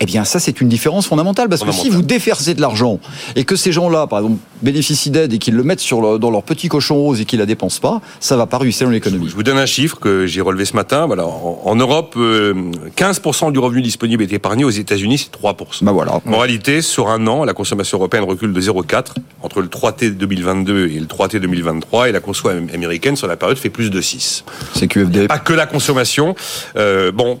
Eh 0.00 0.06
bien, 0.06 0.24
ça, 0.24 0.40
c'est 0.40 0.60
une 0.60 0.68
différence 0.68 1.06
fondamentale 1.06 1.48
parce 1.48 1.62
que 1.62 1.70
si 1.72 1.88
vous 1.88 2.02
déversez 2.02 2.54
de 2.54 2.60
l'argent 2.60 2.98
et 3.36 3.44
que 3.44 3.54
ces 3.54 3.70
gens-là, 3.70 4.06
par 4.08 4.18
exemple, 4.18 4.38
bénéficient 4.60 5.10
d'aide 5.10 5.32
et 5.32 5.38
qu'ils 5.38 5.54
le 5.54 5.62
mettent 5.62 5.78
sur 5.80 6.00
le- 6.02 6.18
dans 6.18 6.30
leur 6.32 6.42
petit 6.42 6.68
cochon 6.68 6.96
rose 6.96 7.20
et 7.20 7.24
qu'ils 7.24 7.38
la 7.38 7.46
dépensent 7.46 7.80
pas, 7.80 8.00
ça 8.18 8.36
va 8.36 8.46
pas 8.46 8.58
ruisseler 8.58 8.86
dans 8.86 8.92
l'économie. 8.92 9.28
Je 9.28 9.34
vous 9.36 9.44
donne 9.44 9.56
un 9.56 9.66
chiffre 9.66 9.98
que 10.00 10.26
j'ai 10.26 10.40
relevé 10.40 10.64
ce 10.64 10.74
matin. 10.74 11.06
Voilà, 11.06 11.24
en, 11.26 11.60
en 11.64 11.76
Europe, 11.76 12.14
euh, 12.16 12.54
15% 12.96 13.52
du 13.52 13.58
revenu 13.60 13.82
disponible 13.82 14.22
est 14.24 14.32
épargné. 14.32 14.64
Aux 14.64 14.70
États-Unis, 14.70 15.18
c'est 15.18 15.30
3%. 15.30 15.84
Bah 15.84 15.92
voilà. 15.92 16.20
En 16.26 16.38
réalité, 16.38 16.82
sur 16.82 17.08
un 17.08 17.26
an, 17.28 17.44
la 17.44 17.54
consommation 17.54 17.98
européenne 17.98 18.24
recule 18.24 18.52
de 18.52 18.60
0,4 18.60 19.14
entre 19.42 19.60
le 19.60 19.68
3T 19.68 20.10
2022 20.16 20.88
et 20.88 20.98
le 20.98 21.06
3T 21.06 21.38
2023, 21.38 22.08
et 22.08 22.12
la 22.12 22.20
consommation 22.20 22.66
américaine 22.74 23.14
sur 23.16 23.28
la 23.28 23.36
période 23.36 23.58
fait 23.58 23.70
plus 23.70 23.90
de 23.90 24.00
6. 24.00 24.44
C'est 24.74 24.88
QFD. 24.88 25.28
Pas 25.28 25.38
que 25.38 25.52
la 25.52 25.66
consommation. 25.66 26.34
Euh, 26.76 27.12
bon, 27.12 27.38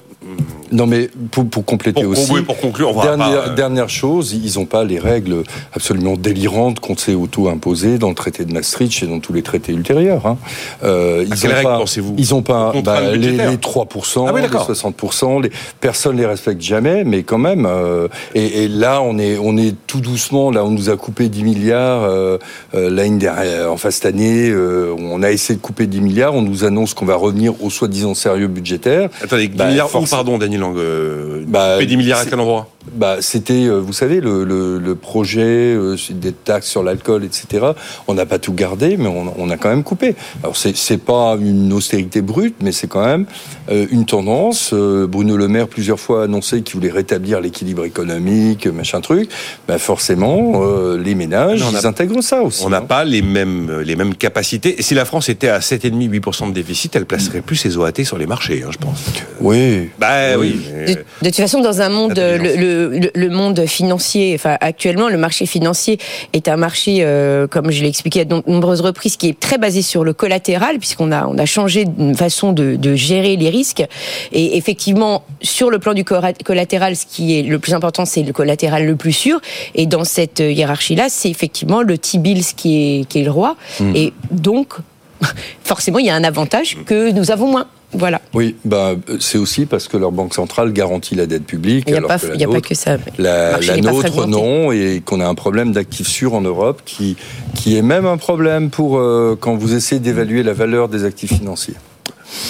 Non, 0.72 0.86
mais 0.86 1.08
pour, 1.30 1.46
pour 1.48 1.64
compléter 1.64 2.02
pour, 2.02 2.12
aussi. 2.12 2.32
oui, 2.32 2.42
pour 2.42 2.56
conclure, 2.58 2.90
on 2.90 2.94
va 2.94 3.02
Dernière, 3.04 3.44
pas, 3.44 3.48
euh, 3.50 3.54
dernière 3.54 3.88
chose, 3.88 4.32
ils 4.32 4.58
n'ont 4.58 4.64
pas 4.66 4.82
les 4.82 4.98
règles 4.98 5.44
absolument 5.72 6.16
délirantes 6.16 6.80
qu'on 6.80 6.96
s'est 6.96 7.14
auto-imposées 7.14 7.98
dans 7.98 8.08
le 8.08 8.14
traité 8.16 8.44
de 8.44 8.52
Maastricht 8.52 9.02
et 9.02 9.06
dans 9.06 9.20
tous 9.20 9.32
les 9.32 9.42
traités 9.42 9.72
ultérieurs. 9.72 10.26
Hein. 10.26 10.36
Euh, 10.82 11.24
ils 11.28 11.38
quelles 11.38 11.50
ont 11.50 11.54
règles 11.54 11.68
pas, 11.68 11.78
pensez-vous 11.78 12.14
Ils 12.18 12.34
ont 12.34 12.42
pas 12.42 12.72
bah, 12.82 13.12
les, 13.12 13.18
les 13.18 13.36
3%, 13.56 14.24
Ah 14.26 14.32
oui, 14.34 14.40
les 14.40 14.48
d'accord. 14.48 14.68
60%, 14.70 15.42
les, 15.42 15.50
personne 15.80 16.16
les 16.16 16.26
respecte 16.26 16.60
jamais, 16.62 17.04
mais 17.04 17.22
quand 17.22 17.38
même. 17.38 17.66
euh, 17.66 18.08
et, 18.34 18.64
et 18.64 18.68
là, 18.68 19.00
on 19.02 19.18
est, 19.18 19.38
on 19.38 19.56
est 19.56 19.74
tout 19.86 20.00
doucement, 20.00 20.50
là, 20.50 20.64
on 20.64 20.70
nous 20.70 20.90
a 20.90 20.96
coupé 20.96 21.28
10 21.28 21.44
milliards 21.44 22.02
euh, 22.02 22.38
euh, 22.74 22.90
l'année 22.90 23.18
dernière, 23.18 23.70
enfin 23.70 23.90
cette 23.92 24.06
année, 24.06 24.52
on 24.98 25.22
a 25.22 25.30
essayé 25.30 25.56
de 25.56 25.62
couper 25.62 25.86
10 25.86 26.00
milliards, 26.00 26.34
on 26.34 26.42
nous 26.42 26.64
annonce 26.64 26.94
qu'on 26.94 27.06
va 27.06 27.14
revenir 27.16 27.52
au 27.62 27.70
soi-disant 27.70 28.14
sérieux 28.14 28.48
budgétaire. 28.48 29.08
Attendez, 29.22 29.48
10 29.48 29.56
Bah, 29.56 29.68
milliards 29.68 29.90
force- 29.90 30.10
pardon, 30.24 30.38
Daniel 30.38 30.60
Lang 30.60 30.76
euh, 30.76 31.44
Bah, 31.46 31.84
10 31.84 31.96
milliards 31.96 32.20
à 32.20 32.24
quel 32.24 32.40
endroit 32.40 32.68
Bah, 32.92 33.16
c'était, 33.20 33.64
euh, 33.64 33.78
vous 33.80 33.92
savez, 33.94 34.20
le, 34.20 34.44
le, 34.44 34.78
le 34.78 34.94
projet 34.94 35.74
euh, 35.74 35.96
des 36.10 36.32
taxes 36.32 36.68
sur 36.68 36.82
l'alcool, 36.82 37.24
etc. 37.24 37.66
On 38.08 38.14
n'a 38.14 38.26
pas 38.26 38.38
tout 38.38 38.52
gardé, 38.52 38.96
mais 38.98 39.08
on, 39.08 39.32
on 39.38 39.50
a 39.50 39.56
quand 39.56 39.70
même 39.70 39.82
coupé. 39.82 40.14
Alors 40.42 40.56
c'est, 40.56 40.76
c'est 40.76 40.98
pas 40.98 41.36
une 41.40 41.72
austérité 41.72 42.20
brute, 42.20 42.56
mais 42.60 42.72
c'est 42.72 42.86
quand 42.86 43.04
même 43.04 43.26
euh, 43.70 43.86
une 43.90 44.04
tendance. 44.04 44.70
Euh, 44.74 45.06
Bruno 45.06 45.36
Le 45.36 45.48
Maire 45.48 45.68
plusieurs 45.68 45.98
fois 45.98 46.20
a 46.20 46.24
annoncé 46.24 46.62
qu'il 46.62 46.74
voulait 46.74 46.90
rétablir 46.92 47.40
l'équilibre 47.40 47.84
économique, 47.84 48.66
machin 48.66 49.00
truc. 49.00 49.30
Bah 49.66 49.78
forcément, 49.78 50.62
euh, 50.62 50.98
les 51.02 51.14
ménages, 51.14 51.60
Mais 51.60 51.66
on 51.72 51.74
a- 51.76 51.80
ils 51.80 51.86
intègrent 51.86 52.22
ça 52.22 52.42
aussi. 52.42 52.62
On 52.64 52.68
n'a 52.68 52.78
hein. 52.78 52.82
pas 52.82 53.04
les 53.04 53.22
mêmes, 53.22 53.80
les 53.80 53.96
mêmes 53.96 54.14
capacités. 54.14 54.78
Et 54.78 54.82
si 54.82 54.94
la 54.94 55.04
France 55.06 55.28
était 55.30 55.48
à 55.48 55.60
7,5-8% 55.60 56.48
de 56.48 56.52
déficit, 56.52 56.94
elle 56.96 57.06
placerait 57.06 57.40
plus 57.40 57.56
ses 57.56 57.76
OAT 57.78 58.04
sur 58.04 58.18
les 58.18 58.26
marchés, 58.26 58.62
hein, 58.64 58.70
je 58.70 58.78
pense. 58.78 59.04
Oui. 59.40 59.88
Bah 59.98 60.36
oui. 60.38 60.60
De, 60.86 60.94
toute 61.24 61.36
façon, 61.36 61.60
dans 61.60 61.80
un 61.80 61.88
monde, 61.88 62.14
le, 62.16 62.73
le- 62.74 63.10
le 63.14 63.28
monde 63.30 63.64
financier, 63.66 64.32
enfin 64.34 64.56
actuellement, 64.60 65.08
le 65.08 65.18
marché 65.18 65.46
financier 65.46 65.98
est 66.32 66.48
un 66.48 66.56
marché, 66.56 66.98
euh, 67.00 67.46
comme 67.46 67.70
je 67.70 67.82
l'ai 67.82 67.88
expliqué 67.88 68.20
à 68.20 68.24
de 68.24 68.42
nombreuses 68.46 68.80
reprises, 68.80 69.16
qui 69.16 69.28
est 69.28 69.38
très 69.38 69.58
basé 69.58 69.82
sur 69.82 70.04
le 70.04 70.12
collatéral, 70.12 70.78
puisqu'on 70.78 71.10
a 71.12 71.26
on 71.26 71.38
a 71.38 71.46
changé 71.46 71.84
de 71.84 72.14
façon 72.14 72.52
de, 72.52 72.76
de 72.76 72.94
gérer 72.94 73.36
les 73.36 73.50
risques. 73.50 73.84
Et 74.32 74.56
effectivement, 74.56 75.22
sur 75.42 75.70
le 75.70 75.78
plan 75.78 75.94
du 75.94 76.04
collatéral, 76.04 76.96
ce 76.96 77.06
qui 77.06 77.38
est 77.38 77.42
le 77.42 77.58
plus 77.58 77.74
important, 77.74 78.04
c'est 78.04 78.22
le 78.22 78.32
collatéral 78.32 78.84
le 78.86 78.96
plus 78.96 79.12
sûr. 79.12 79.40
Et 79.74 79.86
dans 79.86 80.04
cette 80.04 80.40
hiérarchie-là, 80.40 81.06
c'est 81.08 81.30
effectivement 81.30 81.82
le 81.82 81.96
T-bills 81.98 82.44
qui 82.56 83.00
est 83.00 83.04
qui 83.08 83.20
est 83.20 83.24
le 83.24 83.30
roi. 83.30 83.56
Et 83.94 84.12
donc, 84.30 84.74
forcément, 85.64 85.98
il 85.98 86.06
y 86.06 86.10
a 86.10 86.14
un 86.14 86.24
avantage 86.24 86.76
que 86.86 87.10
nous 87.10 87.30
avons 87.30 87.48
moins. 87.50 87.66
Voilà. 87.94 88.20
Oui, 88.32 88.56
bah, 88.64 88.94
c'est 89.20 89.38
aussi 89.38 89.66
parce 89.66 89.88
que 89.88 89.96
leur 89.96 90.12
banque 90.12 90.34
centrale 90.34 90.72
garantit 90.72 91.14
la 91.14 91.26
dette 91.26 91.44
publique. 91.44 91.84
Il 91.86 91.92
n'y 91.92 91.98
a, 91.98 92.02
pas, 92.02 92.14
a 92.16 92.48
pas 92.48 92.60
que 92.60 92.74
ça. 92.74 92.96
La, 93.18 93.58
la 93.60 93.76
nôtre, 93.76 94.26
non, 94.26 94.72
et 94.72 95.02
qu'on 95.04 95.20
a 95.20 95.26
un 95.26 95.34
problème 95.34 95.72
d'actifs 95.72 96.08
sûrs 96.08 96.34
en 96.34 96.40
Europe 96.40 96.82
qui, 96.84 97.16
qui 97.54 97.76
est 97.76 97.82
même 97.82 98.06
un 98.06 98.16
problème 98.16 98.70
pour 98.70 98.98
euh, 98.98 99.36
quand 99.38 99.54
vous 99.54 99.74
essayez 99.74 100.00
d'évaluer 100.00 100.42
la 100.42 100.52
valeur 100.52 100.88
des 100.88 101.04
actifs 101.04 101.34
financiers. 101.34 101.74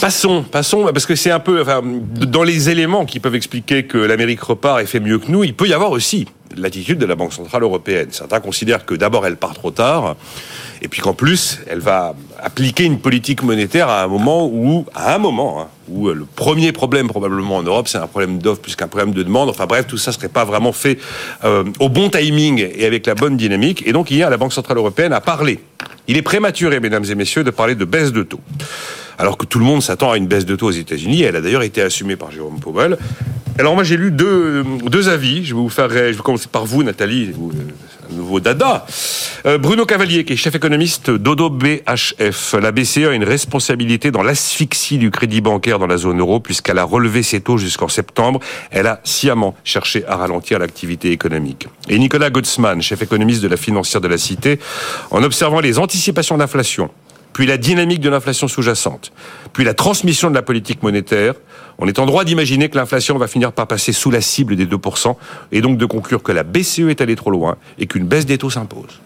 Passons, 0.01 0.45
passons, 0.51 0.89
parce 0.93 1.05
que 1.05 1.15
c'est 1.15 1.31
un 1.31 1.41
peu, 1.41 1.61
enfin, 1.61 1.83
dans 1.83 2.43
les 2.43 2.71
éléments 2.71 3.05
qui 3.05 3.21
peuvent 3.21 3.35
expliquer 3.35 3.85
que 3.85 3.99
l'Amérique 3.99 4.41
repart 4.41 4.81
et 4.81 4.87
fait 4.87 5.01
mieux 5.01 5.19
que 5.19 5.31
nous, 5.31 5.45
il 5.45 5.55
peut 5.55 5.69
y 5.69 5.75
avoir 5.75 5.91
aussi 5.91 6.27
l'attitude 6.57 6.99
de 6.99 7.07
la 7.07 7.15
Banque 7.15 7.33
Centrale 7.33 7.63
Européenne. 7.63 8.09
Certains 8.11 8.41
considèrent 8.41 8.85
que 8.85 8.95
d'abord 8.95 9.27
elle 9.27 9.37
part 9.37 9.55
trop 9.55 9.71
tard, 9.71 10.17
et 10.83 10.89
puis 10.89 11.01
qu'en 11.01 11.15
plus 11.15 11.61
elle 11.67 11.81
va 11.81 12.15
appliquer 12.41 12.85
une 12.85 12.99
politique 12.99 13.43
monétaire 13.43 13.89
à 13.89 14.03
un 14.03 14.09
moment 14.09 14.47
où, 14.47 14.87
à 14.95 15.15
un 15.15 15.19
moment, 15.19 15.61
hein, 15.61 15.69
où 15.89 16.09
le 16.09 16.25
premier 16.25 16.73
problème 16.73 17.09
probablement 17.09 17.57
en 17.57 17.63
Europe, 17.63 17.89
c'est 17.89 17.99
un 17.99 18.07
problème 18.07 18.39
d'offre 18.39 18.61
plus 18.61 18.77
qu'un 18.77 18.89
problème 18.89 19.13
de 19.13 19.23
demande. 19.23 19.49
Enfin 19.51 19.67
bref, 19.67 19.87
tout 19.87 19.99
ça 19.99 20.13
serait 20.13 20.29
pas 20.29 20.45
vraiment 20.45 20.73
fait 20.73 20.99
euh, 21.45 21.65
au 21.81 21.89
bon 21.89 22.11
timing 22.11 22.67
et 22.75 22.87
avec 22.87 23.07
la 23.07 23.15
bonne 23.15 23.37
dynamique. 23.37 23.83
Et 23.87 23.93
donc 23.93 24.11
hier, 24.11 24.31
la 24.31 24.37
Banque 24.37 24.53
Centrale 24.53 24.79
Européenne 24.79 25.13
a 25.13 25.21
parlé. 25.21 25.61
Il 26.07 26.17
est 26.17 26.23
prématuré, 26.23 26.81
mesdames 26.81 27.05
et 27.11 27.15
messieurs, 27.15 27.45
de 27.45 27.51
parler 27.51 27.75
de 27.75 27.85
baisse 27.85 28.13
de 28.13 28.23
taux 28.23 28.41
alors 29.19 29.37
que 29.37 29.47
tout 29.47 29.59
le 29.59 29.65
monde 29.65 29.83
s'attend 29.83 30.13
à 30.13 30.17
une 30.17 30.27
baisse 30.27 30.47
de 30.47 30.57
taux 30.57 30.69
aux 30.69 30.73
États-Unis. 30.73 31.23
Elle 31.23 31.37
a 31.37 31.41
d'ailleurs 31.41 31.63
été 31.63 31.83
assumée 31.83 32.17
par 32.17 32.31
Jérôme 32.31 32.61
Powell. 32.61 32.99
Alors 33.59 33.75
moi 33.75 33.85
j'ai 33.85 33.97
lu 33.97 34.11
deux, 34.11 34.65
deux 34.85 35.09
avis. 35.09 35.45
Je 35.45 35.55
vais 35.55 35.61
vous 35.61 35.69
faire, 35.69 35.89
je 35.89 35.97
vais 35.97 36.15
commencer 36.17 36.49
par 36.51 36.65
vous, 36.67 36.83
Nathalie, 36.83 37.33
un 38.11 38.17
nouveau 38.17 38.41
dada. 38.41 38.87
Euh, 39.47 39.59
Bruno 39.59 39.87
Cavalier, 39.87 40.25
qui 40.25 40.33
est 40.33 40.37
chef 40.37 40.55
économiste 40.55 41.11
d'Odo 41.11 41.51
BHF. 41.51 42.55
La 42.61 42.73
BCE 42.73 43.05
a 43.09 43.13
une 43.13 43.25
responsabilité 43.25 44.11
dans 44.11 44.23
l'asphyxie 44.23 44.99
du 44.99 45.11
crédit 45.11 45.41
bancaire 45.41 45.79
dans 45.79 45.87
la 45.87 45.99
zone 45.99 46.19
euro, 46.21 46.41
puisqu'elle 46.41 46.79
a 46.79 46.85
relevé 46.85 47.23
ses 47.23 47.41
taux 47.41 47.59
jusqu'en 47.59 47.89
septembre. 47.89 48.41
Elle 48.71 48.87
a 48.87 49.01
sciemment 49.05 49.55
cherché 49.63 50.05
à 50.07 50.17
ralentir 50.17 50.59
l'activité 50.59 51.13
économique. 51.13 51.69
Et 51.89 51.99
Nicolas 51.99 52.31
Gottsman, 52.31 52.83
chef 52.83 53.03
économiste 53.03 53.43
de 53.43 53.49
la 53.49 53.57
financière 53.57 54.01
de 54.01 54.09
la 54.09 54.19
Cité, 54.19 54.59
en 55.11 55.23
observant 55.23 55.61
les 55.61 55.79
anticipations 55.79 56.39
d'inflation, 56.39 56.91
puis 57.35 57.47
la 57.47 57.59
dynamique 57.59 58.01
de 58.01 58.09
l'inflation 58.09 58.49
sous-jacente, 58.49 59.13
puis 59.53 59.65
la 59.65 59.75
transmission 59.75 60.31
de 60.31 60.35
la 60.35 60.43
politique 60.43 60.83
monétaire, 60.83 61.35
on 61.79 61.89
est 61.89 61.99
en 61.99 62.07
droit 62.07 62.25
d'imaginer 62.25 62.71
que 62.71 62.79
l'inflation 62.79 63.19
va 63.19 63.27
finir 63.27 63.53
par 63.53 63.67
passer 63.67 63.93
sous 63.93 64.11
la 64.11 64.23
cible 64.23 64.57
des 64.57 64.67
2%, 64.67 65.17
et 65.53 65.61
donc 65.61 65.77
de 65.77 65.85
conclure 65.85 66.23
que 66.23 66.33
la 66.33 66.45
BCE 66.45 66.89
est 66.89 67.01
allée 67.03 67.17
trop 67.17 67.31
loin 67.31 67.57
et 67.79 67.87
qu'une 67.87 68.07
baisse 68.07 68.25
des 68.25 68.39
taux 68.39 68.51
s'impose. 68.51 69.01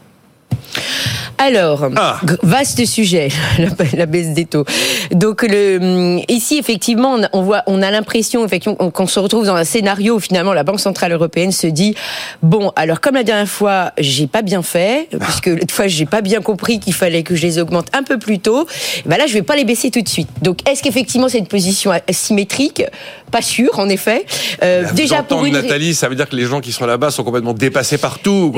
Alors, 1.38 1.88
ah. 1.96 2.20
vaste 2.42 2.84
sujet, 2.84 3.28
la, 3.96 4.06
baisse 4.06 4.34
des 4.34 4.44
taux. 4.44 4.64
Donc 5.12 5.42
le, 5.42 5.78
hum, 5.80 6.22
ici 6.28 6.58
effectivement, 6.58 7.16
on 7.32 7.42
voit, 7.42 7.62
on 7.66 7.80
a 7.80 7.90
l'impression 7.92 8.44
effectivement 8.44 8.90
qu'on 8.90 9.06
se 9.06 9.20
retrouve 9.20 9.46
dans 9.46 9.54
un 9.54 9.64
scénario 9.64 10.16
où 10.16 10.20
finalement 10.20 10.52
la 10.52 10.64
Banque 10.64 10.80
centrale 10.80 11.12
européenne 11.12 11.52
se 11.52 11.68
dit 11.68 11.94
bon, 12.42 12.72
alors 12.74 13.00
comme 13.00 13.14
la 13.14 13.22
dernière 13.22 13.48
fois, 13.48 13.92
j'ai 13.98 14.26
pas 14.26 14.42
bien 14.42 14.62
fait, 14.62 15.08
ah. 15.12 15.16
puisque 15.24 15.46
l'autre 15.46 15.72
fois 15.72 15.86
j'ai 15.86 16.06
pas 16.06 16.22
bien 16.22 16.40
compris 16.40 16.80
qu'il 16.80 16.94
fallait 16.94 17.22
que 17.22 17.36
je 17.36 17.42
les 17.42 17.60
augmente 17.60 17.86
un 17.92 18.02
peu 18.02 18.18
plus 18.18 18.40
tôt. 18.40 18.66
Ben 19.06 19.16
là, 19.16 19.26
je 19.28 19.34
vais 19.34 19.42
pas 19.42 19.54
les 19.54 19.64
baisser 19.64 19.90
tout 19.92 20.02
de 20.02 20.08
suite. 20.08 20.28
Donc, 20.42 20.68
est-ce 20.68 20.82
qu'effectivement 20.82 21.28
c'est 21.28 21.38
une 21.38 21.46
position 21.46 21.92
asymétrique? 22.08 22.82
Pas 23.30 23.42
sûr, 23.42 23.78
en 23.78 23.88
effet. 23.88 24.24
Euh, 24.62 24.84
déjà 24.94 25.22
pour 25.22 25.44
une... 25.44 25.52
Nathalie, 25.52 25.94
ça 25.94 26.08
veut 26.08 26.14
dire 26.14 26.28
que 26.28 26.36
les 26.36 26.46
gens 26.46 26.60
qui 26.60 26.72
sont 26.72 26.86
là-bas 26.86 27.10
sont 27.10 27.24
complètement 27.24 27.52
dépassés 27.52 27.98
partout. 27.98 28.52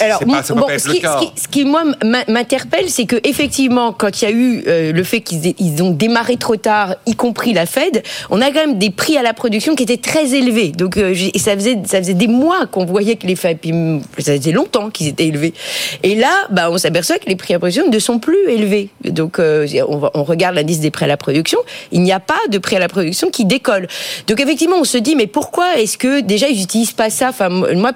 alors, 0.00 0.20
bon, 0.24 0.36
ce, 0.78 0.90
qui, 0.90 1.00
ce 1.00 1.48
qui 1.48 1.64
moi 1.64 1.82
m'interpelle, 2.28 2.88
c'est 2.88 3.06
que 3.06 3.16
effectivement, 3.24 3.92
quand 3.92 4.22
il 4.22 4.24
y 4.24 4.28
a 4.28 4.30
eu 4.30 4.64
euh, 4.66 4.92
le 4.92 5.04
fait 5.04 5.20
qu'ils 5.20 5.82
ont 5.82 5.90
démarré 5.90 6.36
trop 6.36 6.56
tard, 6.56 6.96
y 7.06 7.14
compris 7.14 7.52
la 7.52 7.66
Fed, 7.66 8.02
on 8.30 8.40
a 8.40 8.46
quand 8.46 8.66
même 8.66 8.78
des 8.78 8.90
prix 8.90 9.16
à 9.16 9.22
la 9.22 9.34
production 9.34 9.74
qui 9.74 9.82
étaient 9.82 9.96
très 9.96 10.34
élevés. 10.34 10.68
Donc, 10.68 10.96
euh, 10.96 11.14
ça 11.36 11.54
faisait 11.56 12.14
des 12.14 12.26
mois 12.26 12.66
qu'on 12.66 12.84
voyait 12.84 13.16
que 13.16 13.26
les 13.26 13.36
Fed, 13.36 13.58
puis 13.58 13.72
ça 14.18 14.36
faisait 14.36 14.52
longtemps 14.52 14.90
qu'ils 14.90 15.08
étaient 15.08 15.26
élevés. 15.26 15.54
Et 16.02 16.14
là, 16.14 16.32
bah, 16.50 16.70
on 16.70 16.78
s'aperçoit 16.78 17.18
que 17.18 17.28
les 17.28 17.36
prix 17.36 17.54
à 17.54 17.56
la 17.56 17.60
production 17.60 17.88
ne 17.88 17.98
sont 17.98 18.18
plus 18.18 18.48
élevés. 18.48 18.90
Donc, 19.04 19.38
euh, 19.38 19.66
on, 19.88 20.24
regarde 20.24 20.54
l'indice 20.54 20.80
des 20.80 20.90
prix 20.90 21.04
à 21.04 21.08
la 21.08 21.16
production, 21.16 21.58
il 21.90 22.02
n'y 22.02 22.12
a 22.12 22.20
pas 22.20 22.38
de 22.48 22.58
prix 22.58 22.76
à 22.76 22.78
la 22.78 22.88
production 22.88 23.30
qui 23.30 23.44
décolle. 23.44 23.88
Donc, 24.28 24.40
effectivement, 24.40 24.76
on 24.80 24.84
se 24.84 24.98
dit, 24.98 25.16
mais 25.16 25.26
pourquoi 25.26 25.76
est-ce 25.78 25.98
que 25.98 26.20
déjà 26.20 26.48
ils 26.48 26.60
n'utilisent 26.60 26.92
pas 26.92 27.10
ça? 27.10 27.32
Moi, 27.48 27.92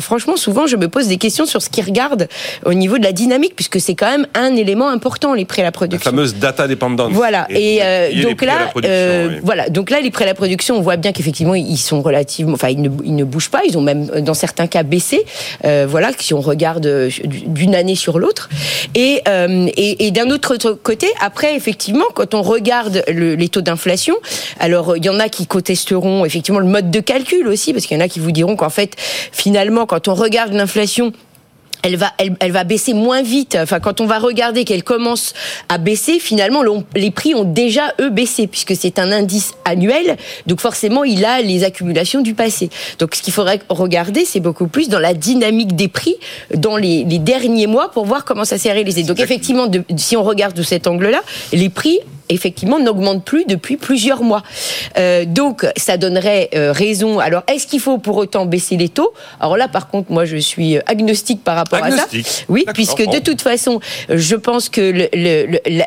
franchement, 0.00 0.36
souvent, 0.36 0.66
je 0.66 0.76
me 0.76 0.88
pose 0.88 1.08
des 1.08 1.18
questions 1.18 1.46
sur 1.46 1.62
ce 1.62 1.68
qu'ils 1.68 1.84
regardent 1.84 2.28
au 2.64 2.74
niveau 2.74 2.98
de 2.98 3.04
la 3.04 3.12
dynamique, 3.12 3.31
puisque 3.38 3.80
c'est 3.80 3.94
quand 3.94 4.10
même 4.10 4.26
un 4.34 4.54
élément 4.56 4.88
important, 4.88 5.34
les 5.34 5.44
prix 5.44 5.62
à 5.62 5.64
la 5.64 5.72
production. 5.72 6.10
La 6.10 6.16
fameuse 6.16 6.34
data 6.36 6.68
dépendante. 6.68 7.12
Voilà. 7.12 7.46
Et, 7.50 7.80
euh, 7.82 8.22
donc 8.22 8.42
là, 8.42 8.70
euh, 8.84 9.38
voilà. 9.42 9.68
Donc 9.68 9.90
là, 9.90 10.00
les 10.00 10.10
prix 10.10 10.24
à 10.24 10.26
la 10.26 10.34
production, 10.34 10.76
on 10.76 10.80
voit 10.80 10.96
bien 10.96 11.12
qu'effectivement, 11.12 11.54
ils 11.54 11.76
sont 11.76 12.02
relativement, 12.02 12.54
enfin, 12.54 12.68
ils 12.68 12.80
ne, 12.80 12.90
ils 13.04 13.14
ne, 13.14 13.24
bougent 13.24 13.50
pas. 13.50 13.62
Ils 13.66 13.76
ont 13.78 13.80
même, 13.80 14.06
dans 14.06 14.34
certains 14.34 14.66
cas, 14.66 14.82
baissé. 14.82 15.24
Euh, 15.64 15.86
voilà, 15.88 16.10
si 16.18 16.34
on 16.34 16.40
regarde 16.40 16.86
euh, 16.86 17.10
d'une 17.24 17.74
année 17.74 17.94
sur 17.94 18.18
l'autre. 18.18 18.48
Et, 18.94 19.22
euh, 19.28 19.68
et, 19.76 20.06
et 20.06 20.10
d'un 20.10 20.30
autre 20.30 20.56
côté, 20.74 21.06
après, 21.20 21.56
effectivement, 21.56 22.04
quand 22.14 22.34
on 22.34 22.42
regarde 22.42 23.02
le, 23.08 23.34
les 23.34 23.48
taux 23.48 23.60
d'inflation, 23.60 24.14
alors 24.60 24.96
il 24.96 25.04
y 25.04 25.08
en 25.08 25.18
a 25.18 25.28
qui 25.28 25.46
contesteront 25.46 26.24
effectivement 26.24 26.60
le 26.60 26.66
mode 26.66 26.90
de 26.90 27.00
calcul 27.00 27.46
aussi, 27.48 27.72
parce 27.72 27.86
qu'il 27.86 27.96
y 27.96 28.00
en 28.00 28.04
a 28.04 28.08
qui 28.08 28.20
vous 28.20 28.32
diront 28.32 28.56
qu'en 28.56 28.70
fait, 28.70 28.96
finalement, 29.32 29.86
quand 29.86 30.08
on 30.08 30.14
regarde 30.14 30.52
l'inflation 30.52 31.12
elle 31.82 31.96
va, 31.96 32.12
elle, 32.18 32.36
elle, 32.40 32.52
va 32.52 32.64
baisser 32.64 32.94
moins 32.94 33.22
vite. 33.22 33.56
Enfin, 33.60 33.80
quand 33.80 34.00
on 34.00 34.06
va 34.06 34.18
regarder 34.18 34.64
qu'elle 34.64 34.84
commence 34.84 35.34
à 35.68 35.78
baisser, 35.78 36.18
finalement, 36.18 36.62
les 36.94 37.10
prix 37.10 37.34
ont 37.34 37.44
déjà 37.44 37.92
eux 38.00 38.10
baissé 38.10 38.46
puisque 38.46 38.76
c'est 38.76 38.98
un 38.98 39.10
indice 39.10 39.52
annuel. 39.64 40.16
Donc 40.46 40.60
forcément, 40.60 41.04
il 41.04 41.24
a 41.24 41.42
les 41.42 41.64
accumulations 41.64 42.20
du 42.20 42.34
passé. 42.34 42.70
Donc, 42.98 43.14
ce 43.14 43.22
qu'il 43.22 43.32
faudrait 43.32 43.60
regarder, 43.68 44.24
c'est 44.24 44.40
beaucoup 44.40 44.66
plus 44.66 44.88
dans 44.88 44.98
la 44.98 45.14
dynamique 45.14 45.74
des 45.74 45.88
prix 45.88 46.16
dans 46.54 46.76
les, 46.76 47.04
les 47.04 47.18
derniers 47.18 47.66
mois 47.66 47.90
pour 47.90 48.06
voir 48.06 48.24
comment 48.24 48.44
ça 48.44 48.58
s'est 48.58 48.72
réalisé. 48.72 49.02
Donc, 49.02 49.20
effectivement, 49.20 49.66
de, 49.66 49.82
si 49.96 50.16
on 50.16 50.22
regarde 50.22 50.56
de 50.56 50.62
cet 50.62 50.86
angle-là, 50.86 51.22
les 51.52 51.68
prix 51.68 51.98
effectivement 52.28 52.78
n'augmente 52.78 53.24
plus 53.24 53.44
depuis 53.44 53.76
plusieurs 53.76 54.22
mois. 54.22 54.42
Euh, 54.98 55.24
donc 55.24 55.66
ça 55.76 55.96
donnerait 55.96 56.48
euh, 56.54 56.72
raison. 56.72 57.18
Alors 57.18 57.42
est-ce 57.46 57.66
qu'il 57.66 57.80
faut 57.80 57.98
pour 57.98 58.16
autant 58.16 58.46
baisser 58.46 58.76
les 58.76 58.88
taux? 58.88 59.12
Alors 59.40 59.56
là 59.56 59.68
par 59.68 59.88
contre 59.88 60.12
moi 60.12 60.24
je 60.24 60.36
suis 60.36 60.78
agnostique 60.86 61.42
par 61.44 61.56
rapport 61.56 61.82
à 61.82 61.90
ça. 61.90 62.06
Oui, 62.48 62.64
puisque 62.74 63.04
de 63.06 63.18
toute 63.18 63.42
façon 63.42 63.80
je 64.08 64.36
pense 64.36 64.68
que 64.68 65.08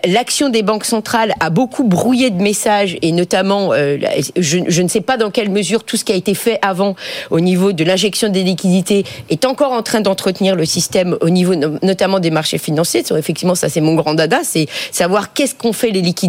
l'action 0.08 0.50
des 0.50 0.64
banques 0.64 0.86
centrales 0.86 1.34
a 1.40 1.50
beaucoup 1.50 1.84
brouillé 1.84 2.30
de 2.30 2.42
messages 2.42 2.98
et 3.02 3.12
notamment 3.12 3.74
euh, 3.74 3.98
je, 4.38 4.60
je, 4.68 4.82
ne 4.82 4.88
sais 4.88 5.02
pas 5.02 5.18
dans 5.18 5.32
quelle 5.32 5.50
mesure 5.50 5.84
tout 5.84 5.98
ce 5.98 6.04
qui 6.04 6.12
a 6.12 6.16
été 6.16 6.34
fait 6.34 6.60
avant 6.62 6.96
au 7.32 7.40
niveau 7.40 7.72
de 7.72 7.84
l'injection 7.84 8.30
des 8.30 8.44
liquidités 8.44 9.06
est 9.30 9.46
encore 9.46 9.72
en 9.72 9.84
train 9.84 10.02
d'entretenir 10.02 10.56
le 10.56 10.66
système 10.66 11.18
au 11.22 11.30
niveau 11.30 11.56
notamment 11.56 12.20
des 12.20 12.32
marchés 12.32 12.58
financiers. 12.58 13.04
Effectivement 13.16 13.56
ça 13.56 13.70
c'est 13.70 13.82
mon 13.82 13.96
grand 13.96 14.14
dada, 14.14 14.42
c'est 14.44 14.68
savoir 14.92 15.34
qu'est-ce 15.34 15.56
qu'on 15.56 15.74
fait 15.74 15.92
les 15.92 16.02
liquidités 16.02 16.25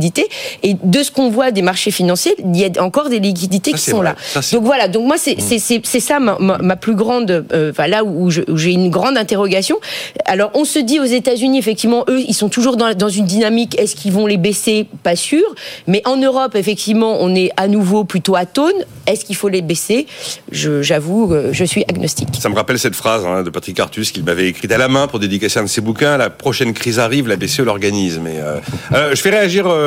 et 0.62 0.76
de 0.82 1.02
ce 1.02 1.10
qu'on 1.10 1.30
voit 1.30 1.50
des 1.50 1.62
marchés 1.62 1.90
financiers, 1.90 2.34
il 2.38 2.56
y 2.56 2.64
a 2.64 2.82
encore 2.82 3.08
des 3.08 3.20
liquidités 3.20 3.72
qui 3.72 3.80
sont 3.90 4.02
là. 4.02 4.16
donc 4.52 4.64
voilà, 4.64 4.88
donc 4.88 5.06
moi, 5.06 5.16
c'est 5.18 5.36
mm. 5.36 6.00
ça 6.00 6.20
ma, 6.20 6.38
ma, 6.38 6.76
plus 6.76 6.94
grande, 6.94 7.46
euh, 7.52 7.70
enfin, 7.70 7.86
là 7.86 8.04
où 8.04 8.30
j'ai 8.30 8.72
une 8.72 8.90
grande 8.90 9.16
interrogation. 9.16 9.78
Alors, 10.24 10.50
on 10.54 10.64
se 10.64 10.78
dit 10.78 11.00
aux 11.00 11.04
États-Unis, 11.04 11.58
effectivement, 11.58 12.04
eux, 12.08 12.20
ils 12.20 12.34
sont 12.34 12.48
toujours 12.48 12.76
dans, 12.76 12.94
dans 12.94 13.08
une 13.08 13.26
dynamique. 13.26 13.78
Est-ce 13.78 13.96
qu'ils 13.96 14.12
vont 14.12 14.26
les 14.26 14.36
baisser? 14.36 14.86
Pas 15.02 15.16
sûr. 15.16 15.42
Mais 15.86 16.02
en 16.04 16.16
Europe, 16.16 16.54
effectivement, 16.54 17.18
on 17.20 17.34
est 17.34 17.50
à 17.56 17.68
nouveau 17.68 18.04
plutôt 18.04 18.36
à 18.36 18.46
tone. 18.46 18.74
Est-ce 19.06 19.24
qu'il 19.24 19.36
faut 19.36 19.48
les 19.48 19.62
baisser? 19.62 20.06
J'avoue, 20.50 21.34
je 21.52 21.64
suis 21.64 21.84
agnostique. 21.88 22.28
Ça 22.38 22.48
me 22.48 22.54
rappelle 22.54 22.78
cette 22.78 22.94
phrase 22.94 23.24
hein, 23.24 23.42
de 23.42 23.50
Patrick 23.50 23.78
Artus 23.80 24.10
qu'il 24.10 24.24
m'avait 24.24 24.48
écrite 24.48 24.72
à 24.72 24.78
la 24.78 24.88
main 24.88 25.06
pour 25.06 25.18
dédicacer 25.18 25.60
un 25.60 25.64
de 25.64 25.68
ses 25.68 25.80
bouquins. 25.80 26.16
La 26.16 26.30
prochaine 26.30 26.72
crise 26.74 26.98
arrive, 26.98 27.28
la 27.28 27.36
BCE 27.36 27.60
l'organise. 27.60 28.20
Mais 28.22 28.38
euh, 28.38 28.58
euh, 28.92 29.14
je 29.14 29.20
fais 29.20 29.30
réagir 29.30 29.66
euh, 29.66 29.85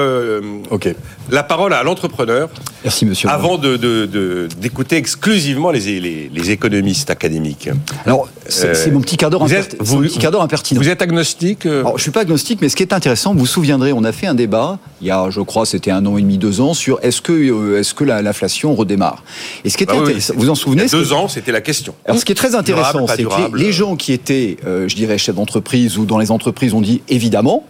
la 1.32 1.44
parole 1.44 1.74
à 1.74 1.84
l'entrepreneur. 1.84 2.50
Merci, 2.84 3.06
monsieur. 3.06 3.29
Avant 3.29 3.58
d'écouter 3.58 4.96
exclusivement 4.96 5.72
les, 5.72 6.00
les, 6.00 6.51
économistes 6.51 7.10
académiques. 7.10 7.70
Alors, 8.06 8.27
c'est 8.48 8.91
mon 8.91 9.01
petit 9.01 9.18
quart 9.18 9.29
d'heure 9.29 9.44
impertinent. 9.44 10.79
Vous 10.79 10.89
êtes 10.89 11.01
agnostique 11.01 11.65
euh 11.65 11.82
Alors, 11.82 11.91
Je 11.91 11.96
ne 11.96 12.01
suis 12.01 12.12
pas 12.12 12.22
agnostique, 12.22 12.60
mais 12.62 12.70
ce 12.70 12.75
qui 12.75 12.84
est 12.84 12.94
intéressant, 12.94 13.34
vous 13.34 13.39
vous 13.39 13.46
souviendrez, 13.46 13.94
on 13.94 14.03
a 14.03 14.12
fait 14.12 14.27
un 14.27 14.34
débat, 14.34 14.79
il 15.01 15.08
y 15.08 15.12
a, 15.12 15.29
je 15.29 15.41
crois, 15.41 15.65
c'était 15.65 15.91
un 15.91 16.06
an 16.06 16.18
et 16.18 16.22
demi, 16.22 16.38
deux 16.38 16.62
ans, 16.62 16.74
sur 16.74 17.00
est-ce 17.03 17.22
que, 17.22 17.34
euh, 17.34 17.79
est-ce 17.79 17.94
que 17.94 18.03
l'inflation 18.03 18.74
redémarre 18.75 19.24
Et 19.63 19.70
ce 19.70 19.77
qui 19.77 19.84
est 19.84 19.88
bah 19.88 19.96
intéressant, 19.98 20.34
vous 20.38 20.50
en 20.50 20.56
souvenez 20.56 20.84
Il 20.84 20.91
y 20.91 20.96
a 20.96 20.98
deux 20.98 21.13
ans, 21.13 21.27
c'était 21.27 21.51
la 21.51 21.62
question. 21.62 21.94
Alors, 22.06 22.20
ce 22.20 22.25
qui 22.25 22.32
est 22.32 22.36
très 22.36 22.56
intéressant, 22.56 23.06
c'est 23.08 23.24
que 23.24 23.56
les, 23.56 23.72
gens 23.72 23.96
qui 23.96 24.13
étaient, 24.13 24.58
je 24.65 24.96
dirais, 24.96 25.18
chefs 25.18 25.36
d'entreprise 25.36 25.98
ou 25.98 26.06
dans 26.06 26.18
les 26.18 26.32
entreprises 26.32 26.74
ont 26.74 26.82
dit 26.82 27.01
évidemment, 27.08 27.65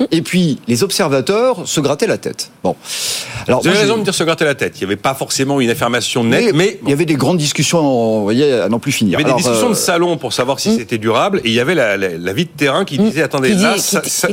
Et 0.10 0.22
puis, 0.22 0.58
les 0.66 0.82
observateurs 0.82 1.66
se 1.66 1.80
grattaient 1.80 2.06
la 2.06 2.18
tête. 2.18 2.50
Bon. 2.62 2.76
Alors, 3.46 3.62
Vous 3.62 3.68
avez 3.68 3.78
raison 3.78 3.98
de 3.98 4.02
dire 4.02 4.14
se 4.14 4.24
gratter 4.24 4.44
la 4.44 4.54
tête. 4.54 4.74
Il 4.76 4.80
n'y 4.80 4.86
avait 4.86 4.96
pas 4.96 5.14
forcément 5.14 5.60
une 5.60 5.70
affirmation 5.70 6.24
nette, 6.24 6.54
mais, 6.54 6.78
il 6.82 6.90
y 6.90 6.92
avait 6.92 7.06
des 7.06 7.14
grandes 7.14 7.38
discussions, 7.38 7.80
vous 7.80 8.22
voyez, 8.22 8.52
à 8.52 8.68
n'en 8.68 8.78
plus 8.78 8.92
finir. 8.92 9.18
Il 9.18 9.22
y 9.22 9.24
avait 9.24 9.32
des 9.32 9.42
discussions 9.42 9.68
de 9.68 9.74
euh, 9.74 9.76
salon 9.76 10.16
pour 10.16 10.32
savoir 10.32 10.60
si 10.60 10.70
hmm. 10.70 10.78
c'était 10.78 10.98
durable, 10.98 11.40
et 11.44 11.48
il 11.48 11.54
y 11.54 11.60
avait 11.60 11.74
la, 11.74 12.32
vie 12.32 12.44
de 12.44 12.50
terrain 12.50 12.84
qui 12.84 12.98
hmm. 12.98 13.04
disait 13.04 13.22
attendez, 13.22 13.54
là, 13.54 13.76
ça, 13.78 14.02
ça, 14.04 14.28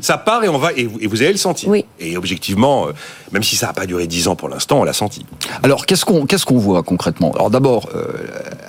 ça 0.00 0.18
part 0.18 0.44
et 0.44 0.48
on 0.48 0.58
va 0.58 0.72
et 0.76 0.84
vous, 0.84 1.22
allez 1.22 1.32
le 1.32 1.38
sentir. 1.38 1.68
Oui. 1.68 1.84
Et 1.98 2.16
objectivement, 2.16 2.88
euh, 2.88 2.92
même 3.32 3.42
si 3.42 3.56
ça 3.56 3.66
n'a 3.66 3.72
pas 3.72 3.86
duré 3.86 4.06
dix 4.06 4.28
ans 4.28 4.36
pour 4.36 4.48
l'instant, 4.48 4.80
on 4.80 4.84
l'a 4.84 4.92
senti. 4.92 5.24
Alors, 5.62 5.86
qu'est-ce 5.86 6.04
qu'on 6.04 6.26
qu'est-ce 6.26 6.46
qu'on 6.46 6.58
voit 6.58 6.82
concrètement? 6.82 7.32
Alors 7.32 7.50
d'abord, 7.50 7.88
euh, 7.94 8.06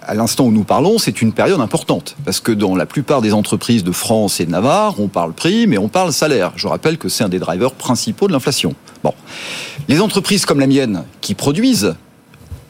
à 0.05 0.13
l'instant 0.13 0.45
où 0.45 0.51
nous 0.51 0.63
parlons, 0.63 0.97
c'est 0.97 1.21
une 1.21 1.33
période 1.33 1.61
importante 1.61 2.15
parce 2.25 2.39
que 2.39 2.51
dans 2.51 2.75
la 2.75 2.85
plupart 2.85 3.21
des 3.21 3.33
entreprises 3.33 3.83
de 3.83 3.91
France 3.91 4.39
et 4.39 4.45
de 4.45 4.51
Navarre, 4.51 4.99
on 4.99 5.07
parle 5.07 5.33
prix, 5.33 5.67
mais 5.67 5.77
on 5.77 5.87
parle 5.87 6.13
salaire. 6.19 6.51
Je 6.55 6.67
rappelle 6.67 6.97
que 6.97 7.09
c'est 7.09 7.23
un 7.23 7.29
des 7.29 7.39
drivers 7.39 7.71
principaux 7.71 8.27
de 8.27 8.33
l'inflation. 8.33 8.75
Bon, 9.03 9.13
les 9.87 10.01
entreprises 10.01 10.45
comme 10.45 10.59
la 10.59 10.67
mienne 10.67 11.03
qui 11.21 11.33
produisent 11.33 11.95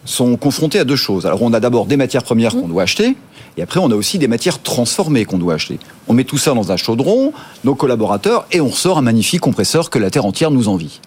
sont 0.06 0.38
confrontées 0.38 0.80
à 0.80 0.86
deux 0.86 0.96
choses. 0.96 1.26
Alors 1.26 1.42
on 1.42 1.54
a 1.54 1.60
d'abord 1.60 1.86
des 1.86 1.98
matières 1.98 2.24
premières 2.24 2.54
qu'on 2.54 2.68
doit 2.68 2.84
acheter, 2.84 3.18
et 3.58 3.62
après 3.62 3.80
on 3.80 3.92
a 3.92 3.96
aussi 3.96 4.18
des 4.20 4.28
matières 4.28 4.62
transformées 4.62 5.26
qu'on 5.26 5.38
doit 5.38 5.56
acheter. 5.56 5.80
On 6.08 6.14
met 6.14 6.24
tout 6.24 6.38
ça 6.38 6.54
dans 6.54 6.72
un 6.72 6.78
chaudron, 6.78 7.34
nos 7.64 7.76
collaborateurs, 7.76 8.46
et 8.52 8.62
on 8.62 8.72
sort 8.72 8.98
un 8.98 9.02
magnifique 9.02 9.42
compresseur 9.42 9.90
que 9.90 10.00
la 10.00 10.10
terre 10.10 10.26
entière 10.26 10.52
nous 10.52 10.68
envie. 10.68 11.00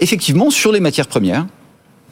Effectivement, 0.00 0.50
sur 0.50 0.70
les 0.70 0.80
matières 0.80 1.08
premières, 1.08 1.46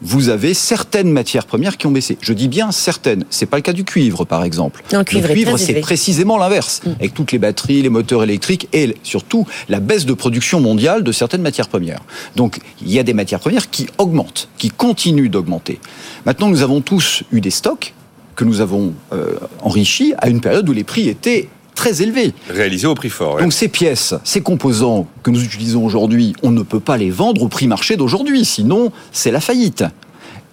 vous 0.02 0.28
avez 0.28 0.54
certaines 0.54 1.10
matières 1.10 1.46
premières 1.46 1.76
qui 1.76 1.86
ont 1.86 1.90
baissé. 1.90 2.18
Je 2.20 2.32
dis 2.32 2.48
bien 2.48 2.70
certaines. 2.70 3.24
C'est 3.30 3.46
pas 3.46 3.56
le 3.56 3.62
cas 3.62 3.72
du 3.72 3.84
cuivre, 3.84 4.24
par 4.24 4.44
exemple. 4.44 4.82
le 4.92 5.02
cuivre, 5.04 5.56
c'est 5.56 5.80
précisément 5.80 6.36
l'inverse, 6.36 6.82
mm. 6.84 6.90
avec 6.98 7.14
toutes 7.14 7.32
les 7.32 7.38
batteries, 7.38 7.82
les 7.82 7.88
moteurs 7.88 8.22
électriques 8.22 8.68
et 8.72 8.94
surtout 9.02 9.46
la 9.68 9.80
baisse 9.80 10.04
de 10.04 10.12
production 10.12 10.60
mondiale 10.60 11.02
de 11.02 11.12
certaines 11.12 11.42
matières 11.42 11.68
premières. 11.68 12.00
Donc, 12.36 12.58
il 12.82 12.92
y 12.92 12.98
a 12.98 13.02
des 13.02 13.14
matières 13.14 13.40
premières 13.40 13.70
qui 13.70 13.86
augmentent, 13.98 14.48
qui 14.58 14.70
continuent 14.70 15.30
d'augmenter. 15.30 15.80
Maintenant, 16.26 16.48
nous 16.48 16.62
avons 16.62 16.80
tous 16.80 17.22
eu 17.32 17.40
des 17.40 17.50
stocks 17.50 17.94
que 18.34 18.44
nous 18.44 18.60
avons 18.60 18.92
euh, 19.12 19.36
enrichis 19.62 20.12
à 20.18 20.28
une 20.28 20.40
période 20.40 20.68
où 20.68 20.72
les 20.72 20.84
prix 20.84 21.08
étaient 21.08 21.48
très 21.76 22.02
élevé. 22.02 22.35
Réalisé 22.50 22.88
au 22.88 22.95
prix 22.97 23.11
fort. 23.11 23.38
Donc 23.38 23.52
ces 23.52 23.68
pièces, 23.68 24.14
ces 24.25 24.40
composants 24.40 25.06
que 25.23 25.30
nous 25.30 25.45
utilisons 25.45 25.85
aujourd'hui, 25.85 26.35
on 26.42 26.50
ne 26.50 26.62
peut 26.62 26.80
pas 26.80 26.97
les 26.97 27.11
vendre 27.11 27.42
au 27.42 27.49
prix 27.49 27.68
marché 27.68 27.97
d'aujourd'hui, 27.97 28.45
sinon 28.45 28.90
c'est 29.12 29.30
la 29.30 29.40
faillite. 29.40 29.85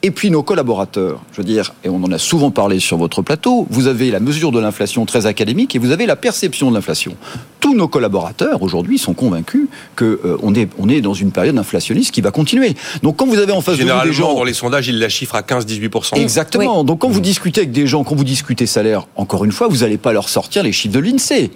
Et 0.05 0.11
puis 0.11 0.29
nos 0.29 0.43
collaborateurs, 0.43 1.21
je 1.31 1.37
veux 1.37 1.45
dire, 1.45 1.73
et 1.85 1.89
on 1.89 2.03
en 2.03 2.11
a 2.11 2.17
souvent 2.17 2.51
parlé 2.51 2.81
sur 2.81 2.97
votre 2.97 3.21
plateau, 3.21 3.65
vous 3.69 3.87
avez 3.87 4.11
la 4.11 4.19
mesure 4.19 4.51
de 4.51 4.59
l'inflation 4.59 5.05
très 5.05 5.27
académique 5.27 5.77
et 5.77 5.79
vous 5.79 5.91
avez 5.91 6.05
la 6.05 6.17
perception 6.17 6.69
de 6.69 6.75
l'inflation. 6.75 7.15
Tous 7.61 7.73
nos 7.73 7.87
collaborateurs 7.87 8.61
aujourd'hui 8.63 8.97
sont 8.97 9.13
convaincus 9.13 9.69
qu'on 9.95 10.03
euh, 10.05 10.37
on 10.43 10.55
est, 10.55 10.67
on 10.77 10.89
est 10.89 10.99
dans 10.99 11.13
une 11.13 11.31
période 11.31 11.57
inflationniste 11.57 12.13
qui 12.13 12.19
va 12.19 12.31
continuer. 12.31 12.75
Donc 13.01 13.15
quand 13.15 13.25
vous 13.25 13.37
avez 13.39 13.53
en 13.53 13.61
face 13.61 13.77
de 13.77 13.83
vous 13.85 14.03
des 14.03 14.11
gens... 14.11 14.35
dans 14.35 14.43
les 14.43 14.53
sondages, 14.53 14.89
ils 14.89 14.99
la 14.99 15.07
chiffrent 15.07 15.35
à 15.35 15.41
15-18%. 15.41 16.17
Exactement. 16.19 16.83
Donc 16.83 16.99
quand 16.99 17.09
vous 17.09 17.21
discutez 17.21 17.61
avec 17.61 17.71
des 17.71 17.87
gens, 17.87 18.03
quand 18.03 18.15
vous 18.15 18.25
discutez 18.25 18.65
salaire, 18.65 19.07
encore 19.15 19.45
une 19.45 19.53
fois, 19.53 19.69
vous 19.69 19.77
n'allez 19.77 19.97
pas 19.97 20.11
leur 20.11 20.27
sortir 20.27 20.63
les 20.63 20.73
chiffres 20.73 20.95
de 20.95 20.99
l'INSEE. 20.99 21.51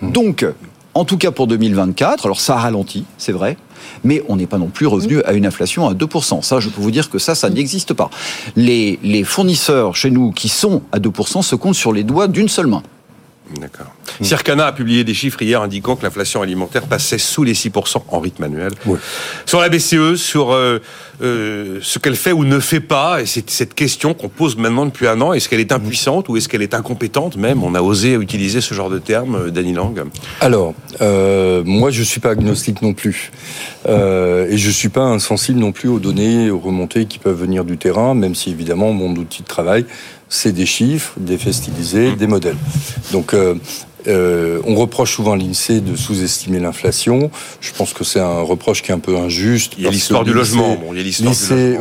Donc, 0.00 0.46
en 0.94 1.04
tout 1.04 1.18
cas 1.18 1.32
pour 1.32 1.46
2024, 1.46 2.24
alors 2.24 2.40
ça 2.40 2.54
a 2.54 2.60
ralenti, 2.60 3.04
c'est 3.18 3.32
vrai, 3.32 3.58
mais 4.04 4.22
on 4.28 4.36
n'est 4.36 4.46
pas 4.46 4.58
non 4.58 4.68
plus 4.68 4.86
revenu 4.86 5.22
à 5.22 5.32
une 5.32 5.46
inflation 5.46 5.88
à 5.88 5.94
2%. 5.94 6.42
Ça, 6.42 6.60
je 6.60 6.68
peux 6.68 6.80
vous 6.80 6.90
dire 6.90 7.10
que 7.10 7.18
ça, 7.18 7.34
ça 7.34 7.50
n'existe 7.50 7.94
pas. 7.94 8.10
Les, 8.56 8.98
les 9.02 9.24
fournisseurs 9.24 9.96
chez 9.96 10.10
nous 10.10 10.32
qui 10.32 10.48
sont 10.48 10.82
à 10.92 10.98
2% 10.98 11.42
se 11.42 11.54
comptent 11.54 11.74
sur 11.74 11.92
les 11.92 12.04
doigts 12.04 12.28
d'une 12.28 12.48
seule 12.48 12.66
main. 12.66 12.82
D'accord. 13.58 13.92
Circana 14.22 14.66
a 14.66 14.72
publié 14.72 15.02
des 15.02 15.14
chiffres 15.14 15.40
hier 15.42 15.60
indiquant 15.60 15.96
que 15.96 16.04
l'inflation 16.04 16.42
alimentaire 16.42 16.82
passait 16.82 17.18
sous 17.18 17.42
les 17.42 17.54
6% 17.54 18.02
en 18.08 18.20
rythme 18.20 18.44
annuel. 18.44 18.72
Sur 19.46 19.60
la 19.60 19.68
BCE, 19.68 20.14
sur 20.16 20.52
euh, 20.52 20.78
euh, 21.22 21.78
ce 21.82 21.98
qu'elle 21.98 22.16
fait 22.16 22.32
ou 22.32 22.44
ne 22.44 22.60
fait 22.60 22.80
pas, 22.80 23.22
et 23.22 23.26
c'est 23.26 23.48
cette 23.50 23.74
question 23.74 24.14
qu'on 24.14 24.28
pose 24.28 24.56
maintenant 24.56 24.86
depuis 24.86 25.06
un 25.08 25.20
an, 25.20 25.32
est-ce 25.32 25.48
qu'elle 25.48 25.60
est 25.60 25.72
impuissante 25.72 26.28
ou 26.28 26.36
est-ce 26.36 26.48
qu'elle 26.48 26.62
est 26.62 26.74
incompétente 26.74 27.36
même? 27.36 27.64
On 27.64 27.74
a 27.74 27.82
osé 27.82 28.14
utiliser 28.14 28.60
ce 28.60 28.74
genre 28.74 28.90
de 28.90 28.98
terme, 28.98 29.34
euh, 29.34 29.50
Danny 29.50 29.72
Lang. 29.72 30.04
Alors, 30.40 30.74
moi 31.00 31.90
je 31.90 32.02
suis 32.02 32.20
pas 32.20 32.30
agnostique 32.30 32.82
non 32.82 32.92
plus. 32.92 33.32
et 33.86 34.56
je 34.56 34.70
suis 34.70 34.88
pas 34.88 35.02
insensible 35.02 35.58
non 35.58 35.72
plus 35.72 35.88
aux 35.88 35.98
données, 35.98 36.50
aux 36.50 36.58
remontées 36.58 37.06
qui 37.06 37.18
peuvent 37.18 37.38
venir 37.38 37.64
du 37.64 37.78
terrain, 37.78 38.14
même 38.14 38.34
si 38.34 38.50
évidemment 38.50 38.92
mon 38.92 39.10
outil 39.10 39.42
de 39.42 39.48
travail 39.48 39.86
c'est 40.30 40.52
des 40.52 40.64
chiffres, 40.64 41.12
des 41.18 41.36
faits 41.36 41.52
stylisés, 41.52 42.12
mmh. 42.12 42.16
des 42.16 42.26
modèles. 42.26 42.56
Donc 43.12 43.34
euh, 44.08 44.60
on 44.64 44.74
reproche 44.76 45.14
souvent 45.14 45.32
à 45.32 45.36
l'INSEE 45.36 45.80
de 45.80 45.96
sous-estimer 45.96 46.58
l'inflation. 46.58 47.30
Je 47.60 47.72
pense 47.72 47.92
que 47.92 48.04
c'est 48.04 48.20
un 48.20 48.40
reproche 48.40 48.82
qui 48.82 48.90
est 48.90 48.94
un 48.94 48.98
peu 48.98 49.16
injuste. 49.16 49.74
Il 49.78 49.84
y 49.84 49.86
a 49.86 49.90
l'histoire 49.90 50.24
du 50.24 50.32
logement. 50.32 50.78
il 50.90 50.96
y 50.96 51.00
a 51.00 51.02
l'histoire 51.02 51.34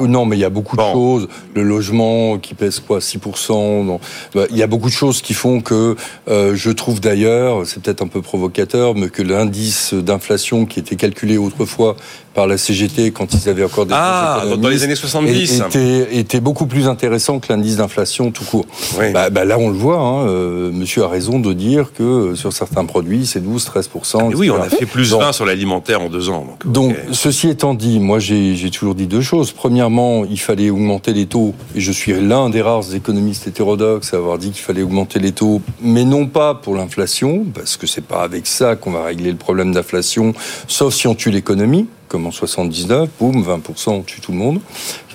Non, 0.07 0.25
mais 0.25 0.37
il 0.37 0.39
y 0.39 0.45
a 0.45 0.49
beaucoup 0.49 0.75
de 0.75 0.81
choses. 0.81 1.27
Le 1.55 1.63
logement 1.63 2.37
qui 2.37 2.53
pèse 2.53 2.79
quoi 2.79 2.99
6%. 2.99 3.99
Bah, 4.33 4.45
il 4.49 4.57
y 4.57 4.63
a 4.63 4.67
beaucoup 4.67 4.89
de 4.89 4.93
choses 4.93 5.21
qui 5.21 5.33
font 5.33 5.61
que 5.61 5.95
euh, 6.27 6.55
je 6.55 6.71
trouve 6.71 6.99
d'ailleurs, 6.99 7.65
c'est 7.65 7.81
peut-être 7.81 8.01
un 8.01 8.07
peu 8.07 8.21
provocateur, 8.21 8.95
mais 8.95 9.09
que 9.09 9.21
l'indice 9.21 9.93
d'inflation 9.93 10.65
qui 10.65 10.79
était 10.79 10.95
calculé 10.95 11.37
autrefois 11.37 11.95
par 12.39 12.47
la 12.47 12.57
CGT 12.57 13.11
quand 13.11 13.33
ils 13.33 13.49
avaient 13.49 13.65
encore 13.65 13.85
des 13.85 13.93
ah, 13.93 14.43
dans 14.57 14.69
les 14.69 14.85
années 14.85 14.95
70 14.95 15.59
était, 15.59 16.19
était 16.19 16.39
beaucoup 16.39 16.67
plus 16.67 16.87
intéressant 16.87 17.39
que 17.39 17.51
l'indice 17.51 17.75
d'inflation 17.75 18.31
tout 18.31 18.45
court. 18.45 18.65
Bah, 19.11 19.29
bah, 19.29 19.43
là, 19.43 19.59
on 19.59 19.67
le 19.67 19.75
voit. 19.75 19.99
Hein, 19.99 20.25
euh, 20.29 20.71
monsieur 20.71 21.03
a 21.03 21.09
raison 21.09 21.39
de 21.39 21.51
dire 21.51 21.91
que 21.91 22.03
euh, 22.03 22.35
sur 22.35 22.53
certains 22.53 22.85
produits, 22.85 23.25
c'est 23.25 23.45
12-13%. 23.45 24.33
Oui, 24.37 24.49
on 24.49 24.61
a 24.61 24.69
fait 24.69 24.85
plus 24.85 25.11
20 25.11 25.33
sur 25.33 25.45
l'alimentaire 25.45 26.01
en 26.01 26.07
deux 26.07 26.29
ans. 26.29 26.47
Donc, 26.63 26.95
ceci 27.11 27.49
étant 27.49 27.73
dit, 27.73 27.99
moi 27.99 28.19
j'ai 28.19 28.71
toujours 28.71 28.95
dit 28.95 29.07
deux 29.07 29.19
choses. 29.19 29.51
Premièrement, 29.51 30.23
il 30.23 30.39
fallait 30.39 30.69
augmenter 30.69 31.11
les 31.11 31.25
taux, 31.25 31.53
et 31.75 31.81
je 31.81 31.91
suis 31.91 32.13
l'un 32.13 32.49
des 32.49 32.61
rares 32.61 32.95
économistes 32.95 33.47
hétérodoxes 33.47 34.13
à 34.13 34.17
avoir 34.17 34.37
dit 34.37 34.51
qu'il 34.51 34.63
fallait 34.63 34.83
augmenter 34.83 35.19
les 35.19 35.33
taux, 35.33 35.61
mais 35.81 36.05
non 36.05 36.25
pas 36.25 36.55
pour 36.55 36.75
l'inflation, 36.75 37.43
parce 37.53 37.75
que 37.75 37.85
c'est 37.85 38.05
pas 38.05 38.21
avec 38.21 38.47
ça 38.47 38.77
qu'on 38.77 38.91
va 38.91 39.03
régler 39.03 39.31
le 39.31 39.37
problème 39.37 39.73
d'inflation, 39.73 40.33
sauf 40.69 40.93
si 40.93 41.05
on 41.05 41.15
tue 41.15 41.31
l'économie 41.31 41.87
comme 42.09 42.25
en 42.25 42.31
79, 42.31 43.07
boum, 43.19 43.41
20%, 43.43 43.89
on 43.91 44.01
tue 44.01 44.19
tout 44.19 44.31
le 44.31 44.37
monde, 44.37 44.59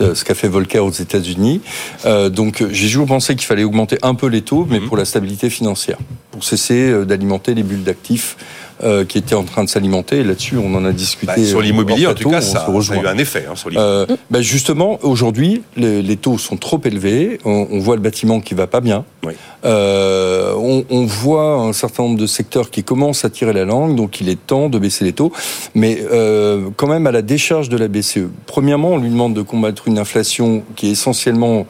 euh, 0.00 0.14
ce 0.14 0.24
qu'a 0.24 0.34
fait 0.34 0.48
Volcker 0.48 0.78
aux 0.78 0.90
États-Unis. 0.90 1.60
Euh, 2.06 2.30
donc 2.30 2.64
j'ai 2.70 2.86
toujours 2.86 3.06
pensé 3.06 3.34
qu'il 3.34 3.44
fallait 3.44 3.64
augmenter 3.64 3.98
un 4.02 4.14
peu 4.14 4.28
les 4.28 4.42
taux, 4.42 4.66
mais 4.70 4.80
mhm. 4.80 4.86
pour 4.86 4.96
la 4.96 5.04
stabilité 5.04 5.50
financière, 5.50 5.98
pour 6.30 6.44
cesser 6.44 6.90
euh, 6.90 7.04
d'alimenter 7.04 7.54
les 7.54 7.64
bulles 7.64 7.82
d'actifs 7.82 8.36
euh, 8.82 9.04
qui 9.04 9.18
était 9.18 9.34
en 9.34 9.44
train 9.44 9.62
de 9.64 9.68
s'alimenter. 9.68 10.24
Là-dessus, 10.24 10.56
on 10.58 10.74
en 10.74 10.84
a 10.84 10.92
discuté. 10.92 11.32
Bah, 11.36 11.44
sur 11.44 11.60
l'immobilier, 11.60 12.06
en 12.06 12.14
tout 12.14 12.28
cas, 12.28 12.40
ça, 12.40 12.66
a 12.66 12.96
eu 12.96 13.06
un 13.06 13.18
effet. 13.18 13.46
Hein, 13.48 13.54
sur 13.54 13.70
euh, 13.76 14.06
bah, 14.30 14.40
justement, 14.42 14.98
aujourd'hui, 15.02 15.62
les, 15.76 16.16
taux 16.16 16.38
sont 16.38 16.56
trop 16.56 16.80
élevés. 16.84 17.38
On, 17.44 17.78
voit 17.78 17.96
le 17.96 18.02
bâtiment 18.02 18.40
qui 18.40 18.54
va 18.54 18.66
pas 18.66 18.80
bien. 18.80 19.04
Euh, 19.64 20.52
on, 20.56 20.84
on, 20.90 21.04
voit 21.04 21.54
un 21.54 21.72
certain 21.72 22.02
nombre 22.02 22.18
de 22.18 22.26
secteurs 22.26 22.70
qui 22.70 22.82
commencent 22.82 23.24
à 23.24 23.30
tirer 23.30 23.52
la 23.52 23.64
langue, 23.64 23.96
donc 23.96 24.20
il 24.20 24.28
est 24.28 24.46
temps 24.46 24.68
de 24.68 24.78
baisser 24.78 25.04
les 25.04 25.12
taux. 25.12 25.32
Mais 25.74 26.04
euh, 26.12 26.68
quand 26.76 26.86
même, 26.86 27.06
à 27.06 27.12
la 27.12 27.22
décharge 27.22 27.68
de 27.68 27.76
la 27.76 27.88
BCE. 27.88 28.28
Premièrement, 28.46 28.90
on 28.90 28.98
lui 28.98 29.10
demande 29.10 29.34
de 29.34 29.42
combattre 29.42 29.88
une 29.88 29.98
inflation 29.98 30.62
qui 30.76 30.88
est 30.88 30.92
essentiellement 30.92 31.66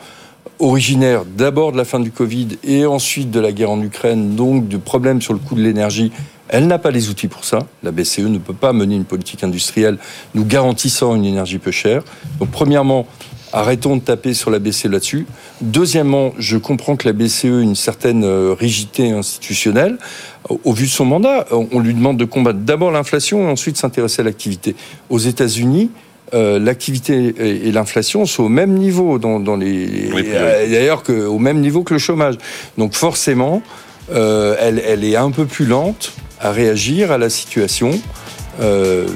originaire 0.59 1.25
d'abord 1.25 1.73
de 1.73 1.77
la 1.77 1.85
fin 1.85 2.01
du 2.01 2.11
Covid 2.11 2.49
et 2.63 2.87
ensuite 2.87 3.31
de 3.31 3.41
la 3.41 3.53
guerre 3.53 3.71
en 3.71 3.81
Ukraine, 3.81 4.37
donc 4.37 4.69
de 4.69 4.77
problèmes 4.77 5.21
sur 5.21 5.33
le 5.33 5.39
coût 5.39 5.55
de 5.55 5.63
l'énergie 5.63 6.13
elle 6.49 6.67
n'a 6.67 6.79
pas 6.79 6.91
les 6.91 7.09
outils 7.09 7.29
pour 7.29 7.45
ça. 7.45 7.61
La 7.83 7.91
BCE 7.91 8.21
ne 8.21 8.39
peut 8.39 8.55
pas 8.55 8.73
mener 8.73 8.97
une 8.97 9.05
politique 9.05 9.43
industrielle 9.45 9.99
nous 10.35 10.45
garantissant 10.45 11.15
une 11.15 11.25
énergie 11.25 11.59
peu 11.59 11.71
chère. 11.71 12.03
Donc, 12.39 12.51
premièrement, 12.51 13.07
arrêtons 13.53 13.97
de 13.97 14.03
taper 14.03 14.35
sur 14.35 14.51
la 14.51 14.59
BCE 14.59 14.87
là-dessus. 14.87 15.27
Deuxièmement, 15.61 16.33
je 16.39 16.59
comprends 16.59 16.97
que 16.97 17.07
la 17.09 17.13
BCE 17.13 17.45
ait 17.45 17.63
une 17.63 17.77
certaine 17.77 18.25
euh, 18.25 18.55
rigidité 18.59 19.11
institutionnelle. 19.11 19.97
Au 20.65 20.73
vu 20.73 20.85
de 20.85 20.91
son 20.91 21.07
mandat, 21.07 21.47
on 21.51 21.81
lui 21.81 21.95
demande 21.95 22.19
de 22.19 22.27
combattre 22.27 22.59
d'abord 22.59 22.91
l'inflation 22.91 23.49
et 23.49 23.51
ensuite 23.51 23.79
s'intéresser 23.79 24.21
à 24.21 24.25
l'activité. 24.25 24.77
Aux 25.09 25.19
États-Unis, 25.19 25.91
euh, 26.35 26.59
l'activité 26.59 27.35
et, 27.67 27.73
l'inflation 27.73 28.27
sont 28.27 28.45
au 28.45 28.49
même 28.51 28.75
niveau 28.75 29.19
dans, 29.19 29.57
les 29.57 30.11
euh, 30.13 30.71
d'ailleurs 30.71 31.03
au 31.09 31.39
même 31.39 31.61
niveau 31.61 31.83
que 31.83 31.95
le 31.95 31.99
chômage. 31.99 32.35
Donc 32.77 32.95
forcément, 32.95 33.63
elle, 34.11 34.83
elle, 34.87 35.03
est 35.03 35.17
un 35.17 35.31
peu 35.31 35.47
plus 35.47 35.65
lente 35.65 36.13
à 36.45 36.53
réagir 36.53 37.11
à 37.11 37.19
la 37.19 37.31
situation. 37.31 37.91
Euh, 38.61 39.07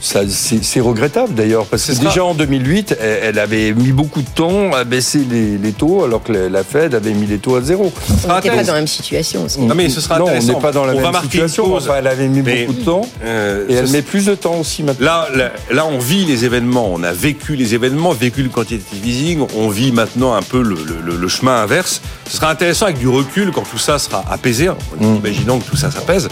c'est 0.00 0.80
regrettable 0.80 1.34
d'ailleurs, 1.34 1.66
parce 1.66 1.86
que 1.86 1.92
déjà 1.92 2.24
en 2.24 2.34
2008, 2.34 2.96
elle, 3.00 3.38
avait 3.38 3.72
mis 3.72 3.92
beaucoup 3.92 4.22
de 4.22 4.28
temps 4.28 4.72
à 4.72 4.84
baisser 4.84 5.20
les, 5.28 5.72
taux, 5.72 6.04
alors 6.04 6.22
que 6.22 6.32
la, 6.32 6.64
Fed 6.64 6.94
avait 6.94 7.12
mis 7.12 7.26
les 7.26 7.38
taux 7.38 7.56
à 7.56 7.60
zéro. 7.60 7.92
On 8.28 8.34
n'était 8.34 8.50
pas 8.50 8.62
dans 8.62 8.72
la 8.72 8.78
même 8.78 8.86
situation 8.86 9.44
aussi. 9.44 9.60
Non, 9.60 9.74
mais 9.74 9.88
ce 9.88 10.00
sera 10.00 10.18
non, 10.18 10.26
on 10.26 10.42
n'est 10.42 10.60
pas 10.60 10.72
dans 10.72 10.84
la 10.84 10.94
même 10.94 11.22
situation. 11.22 11.78
elle 11.96 12.06
avait 12.06 12.28
mis 12.28 12.42
beaucoup 12.42 12.78
de 12.78 12.84
temps, 12.84 13.02
euh, 13.24 13.66
et 13.68 13.74
elle 13.74 13.88
met 13.90 14.02
plus 14.02 14.26
de 14.26 14.34
temps 14.34 14.56
aussi 14.60 14.82
maintenant. 14.82 15.06
Là, 15.34 15.52
là, 15.70 15.86
on 15.86 15.98
vit 15.98 16.24
les 16.24 16.44
événements, 16.44 16.90
on 16.92 17.02
a 17.02 17.12
vécu 17.12 17.56
les 17.56 17.74
événements, 17.74 18.12
vécu 18.12 18.42
le 18.42 18.48
quantitative 18.48 19.06
easing, 19.06 19.46
on 19.56 19.68
vit 19.68 19.92
maintenant 19.92 20.34
un 20.34 20.42
peu 20.42 20.62
le, 20.62 20.76
le, 21.04 21.28
chemin 21.28 21.62
inverse. 21.62 22.00
Ce 22.28 22.36
sera 22.36 22.50
intéressant 22.50 22.86
avec 22.86 22.98
du 22.98 23.08
recul 23.08 23.50
quand 23.50 23.64
tout 23.68 23.78
ça 23.78 23.98
sera 23.98 24.24
apaisé, 24.30 24.68
en 24.68 24.76
imaginant 25.00 25.58
que 25.58 25.68
tout 25.68 25.76
ça 25.76 25.90
s'apaise 25.90 26.28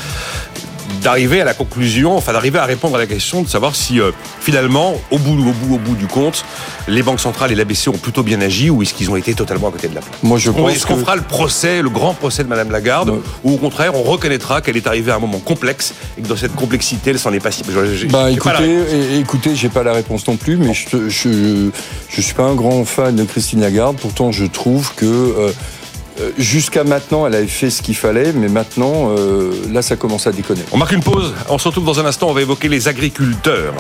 d'arriver 1.02 1.40
à 1.40 1.44
la 1.44 1.54
conclusion, 1.54 2.16
enfin 2.16 2.32
d'arriver 2.32 2.58
à 2.58 2.64
répondre 2.64 2.96
à 2.96 2.98
la 2.98 3.06
question 3.06 3.42
de 3.42 3.48
savoir 3.48 3.74
si 3.76 4.00
euh, 4.00 4.10
finalement, 4.40 4.94
au 5.10 5.18
bout, 5.18 5.32
au 5.32 5.52
bout, 5.52 5.74
au 5.74 5.78
bout 5.78 5.94
du 5.94 6.06
compte, 6.06 6.44
les 6.88 7.02
banques 7.02 7.20
centrales 7.20 7.52
et 7.52 7.54
l'ABC 7.54 7.88
ont 7.88 7.92
plutôt 7.98 8.22
bien 8.22 8.40
agi 8.40 8.70
ou 8.70 8.82
est-ce 8.82 8.94
qu'ils 8.94 9.10
ont 9.10 9.16
été 9.16 9.34
totalement 9.34 9.68
à 9.68 9.72
côté 9.72 9.88
de 9.88 9.94
la 9.94 10.00
plaque? 10.00 10.22
Moi, 10.22 10.38
je 10.38 10.50
pense 10.50 10.72
Est-ce 10.72 10.86
qu'on 10.86 10.94
que- 10.94 11.00
fera 11.00 11.16
le 11.16 11.22
procès, 11.22 11.82
le 11.82 11.90
grand 11.90 12.14
procès 12.14 12.44
de 12.44 12.48
Madame 12.48 12.70
Lagarde, 12.70 13.20
ou 13.44 13.52
au 13.52 13.56
contraire, 13.56 13.92
on 13.94 14.02
reconnaîtra 14.02 14.60
qu'elle 14.60 14.76
est 14.76 14.86
arrivée 14.86 15.12
à 15.12 15.16
un 15.16 15.20
moment 15.20 15.38
complexe 15.38 15.94
et 16.18 16.22
que 16.22 16.28
dans 16.28 16.36
cette 16.36 16.54
complexité, 16.54 17.10
elle 17.10 17.18
s'en 17.18 17.32
est 17.32 17.40
pas 17.40 17.50
si. 17.50 17.62
Bah 18.10 18.24
la 18.24 18.30
écoutez, 18.30 19.18
écoutez, 19.18 19.54
j'ai 19.56 19.68
pas 19.68 19.82
la 19.82 19.92
réponse 19.92 20.26
non 20.26 20.36
plus, 20.36 20.56
mais 20.56 20.72
je, 20.74 21.08
je, 21.08 21.70
je 22.08 22.20
suis 22.20 22.34
pas 22.34 22.44
un 22.44 22.54
grand 22.54 22.84
fan 22.84 23.14
de 23.16 23.24
Christine 23.24 23.60
Lagarde. 23.60 23.96
Pourtant, 24.00 24.32
je 24.32 24.44
trouve 24.44 24.92
que 24.94 25.04
euh, 25.06 25.52
jusqu'à 26.38 26.84
maintenant, 26.84 27.26
elle 27.26 27.34
avait 27.34 27.46
fait 27.46 27.70
ce 27.70 27.82
qu'il 27.82 27.96
fallait, 27.96 28.32
mais 28.32 28.48
maintenant, 28.48 29.14
euh, 29.16 29.52
là, 29.70 29.82
ça 29.82 29.96
commence 29.96 30.26
à 30.26 30.32
déconner. 30.32 30.62
On 30.72 30.78
marque 30.78 30.92
une 30.92 31.02
pause. 31.02 31.34
On 31.48 31.58
se 31.58 31.68
retrouve 31.68 31.84
dans 31.84 32.00
un 32.00 32.06
instant. 32.06 32.28
On 32.28 32.32
va 32.32 32.42
évoquer 32.42 32.68
les 32.68 32.88
agriculteurs. 32.88 33.74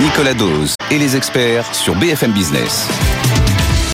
Nicolas 0.00 0.34
Dose 0.34 0.74
et 0.90 0.98
les 0.98 1.16
experts 1.16 1.74
sur 1.74 1.94
BFM 1.94 2.32
Business. 2.32 2.88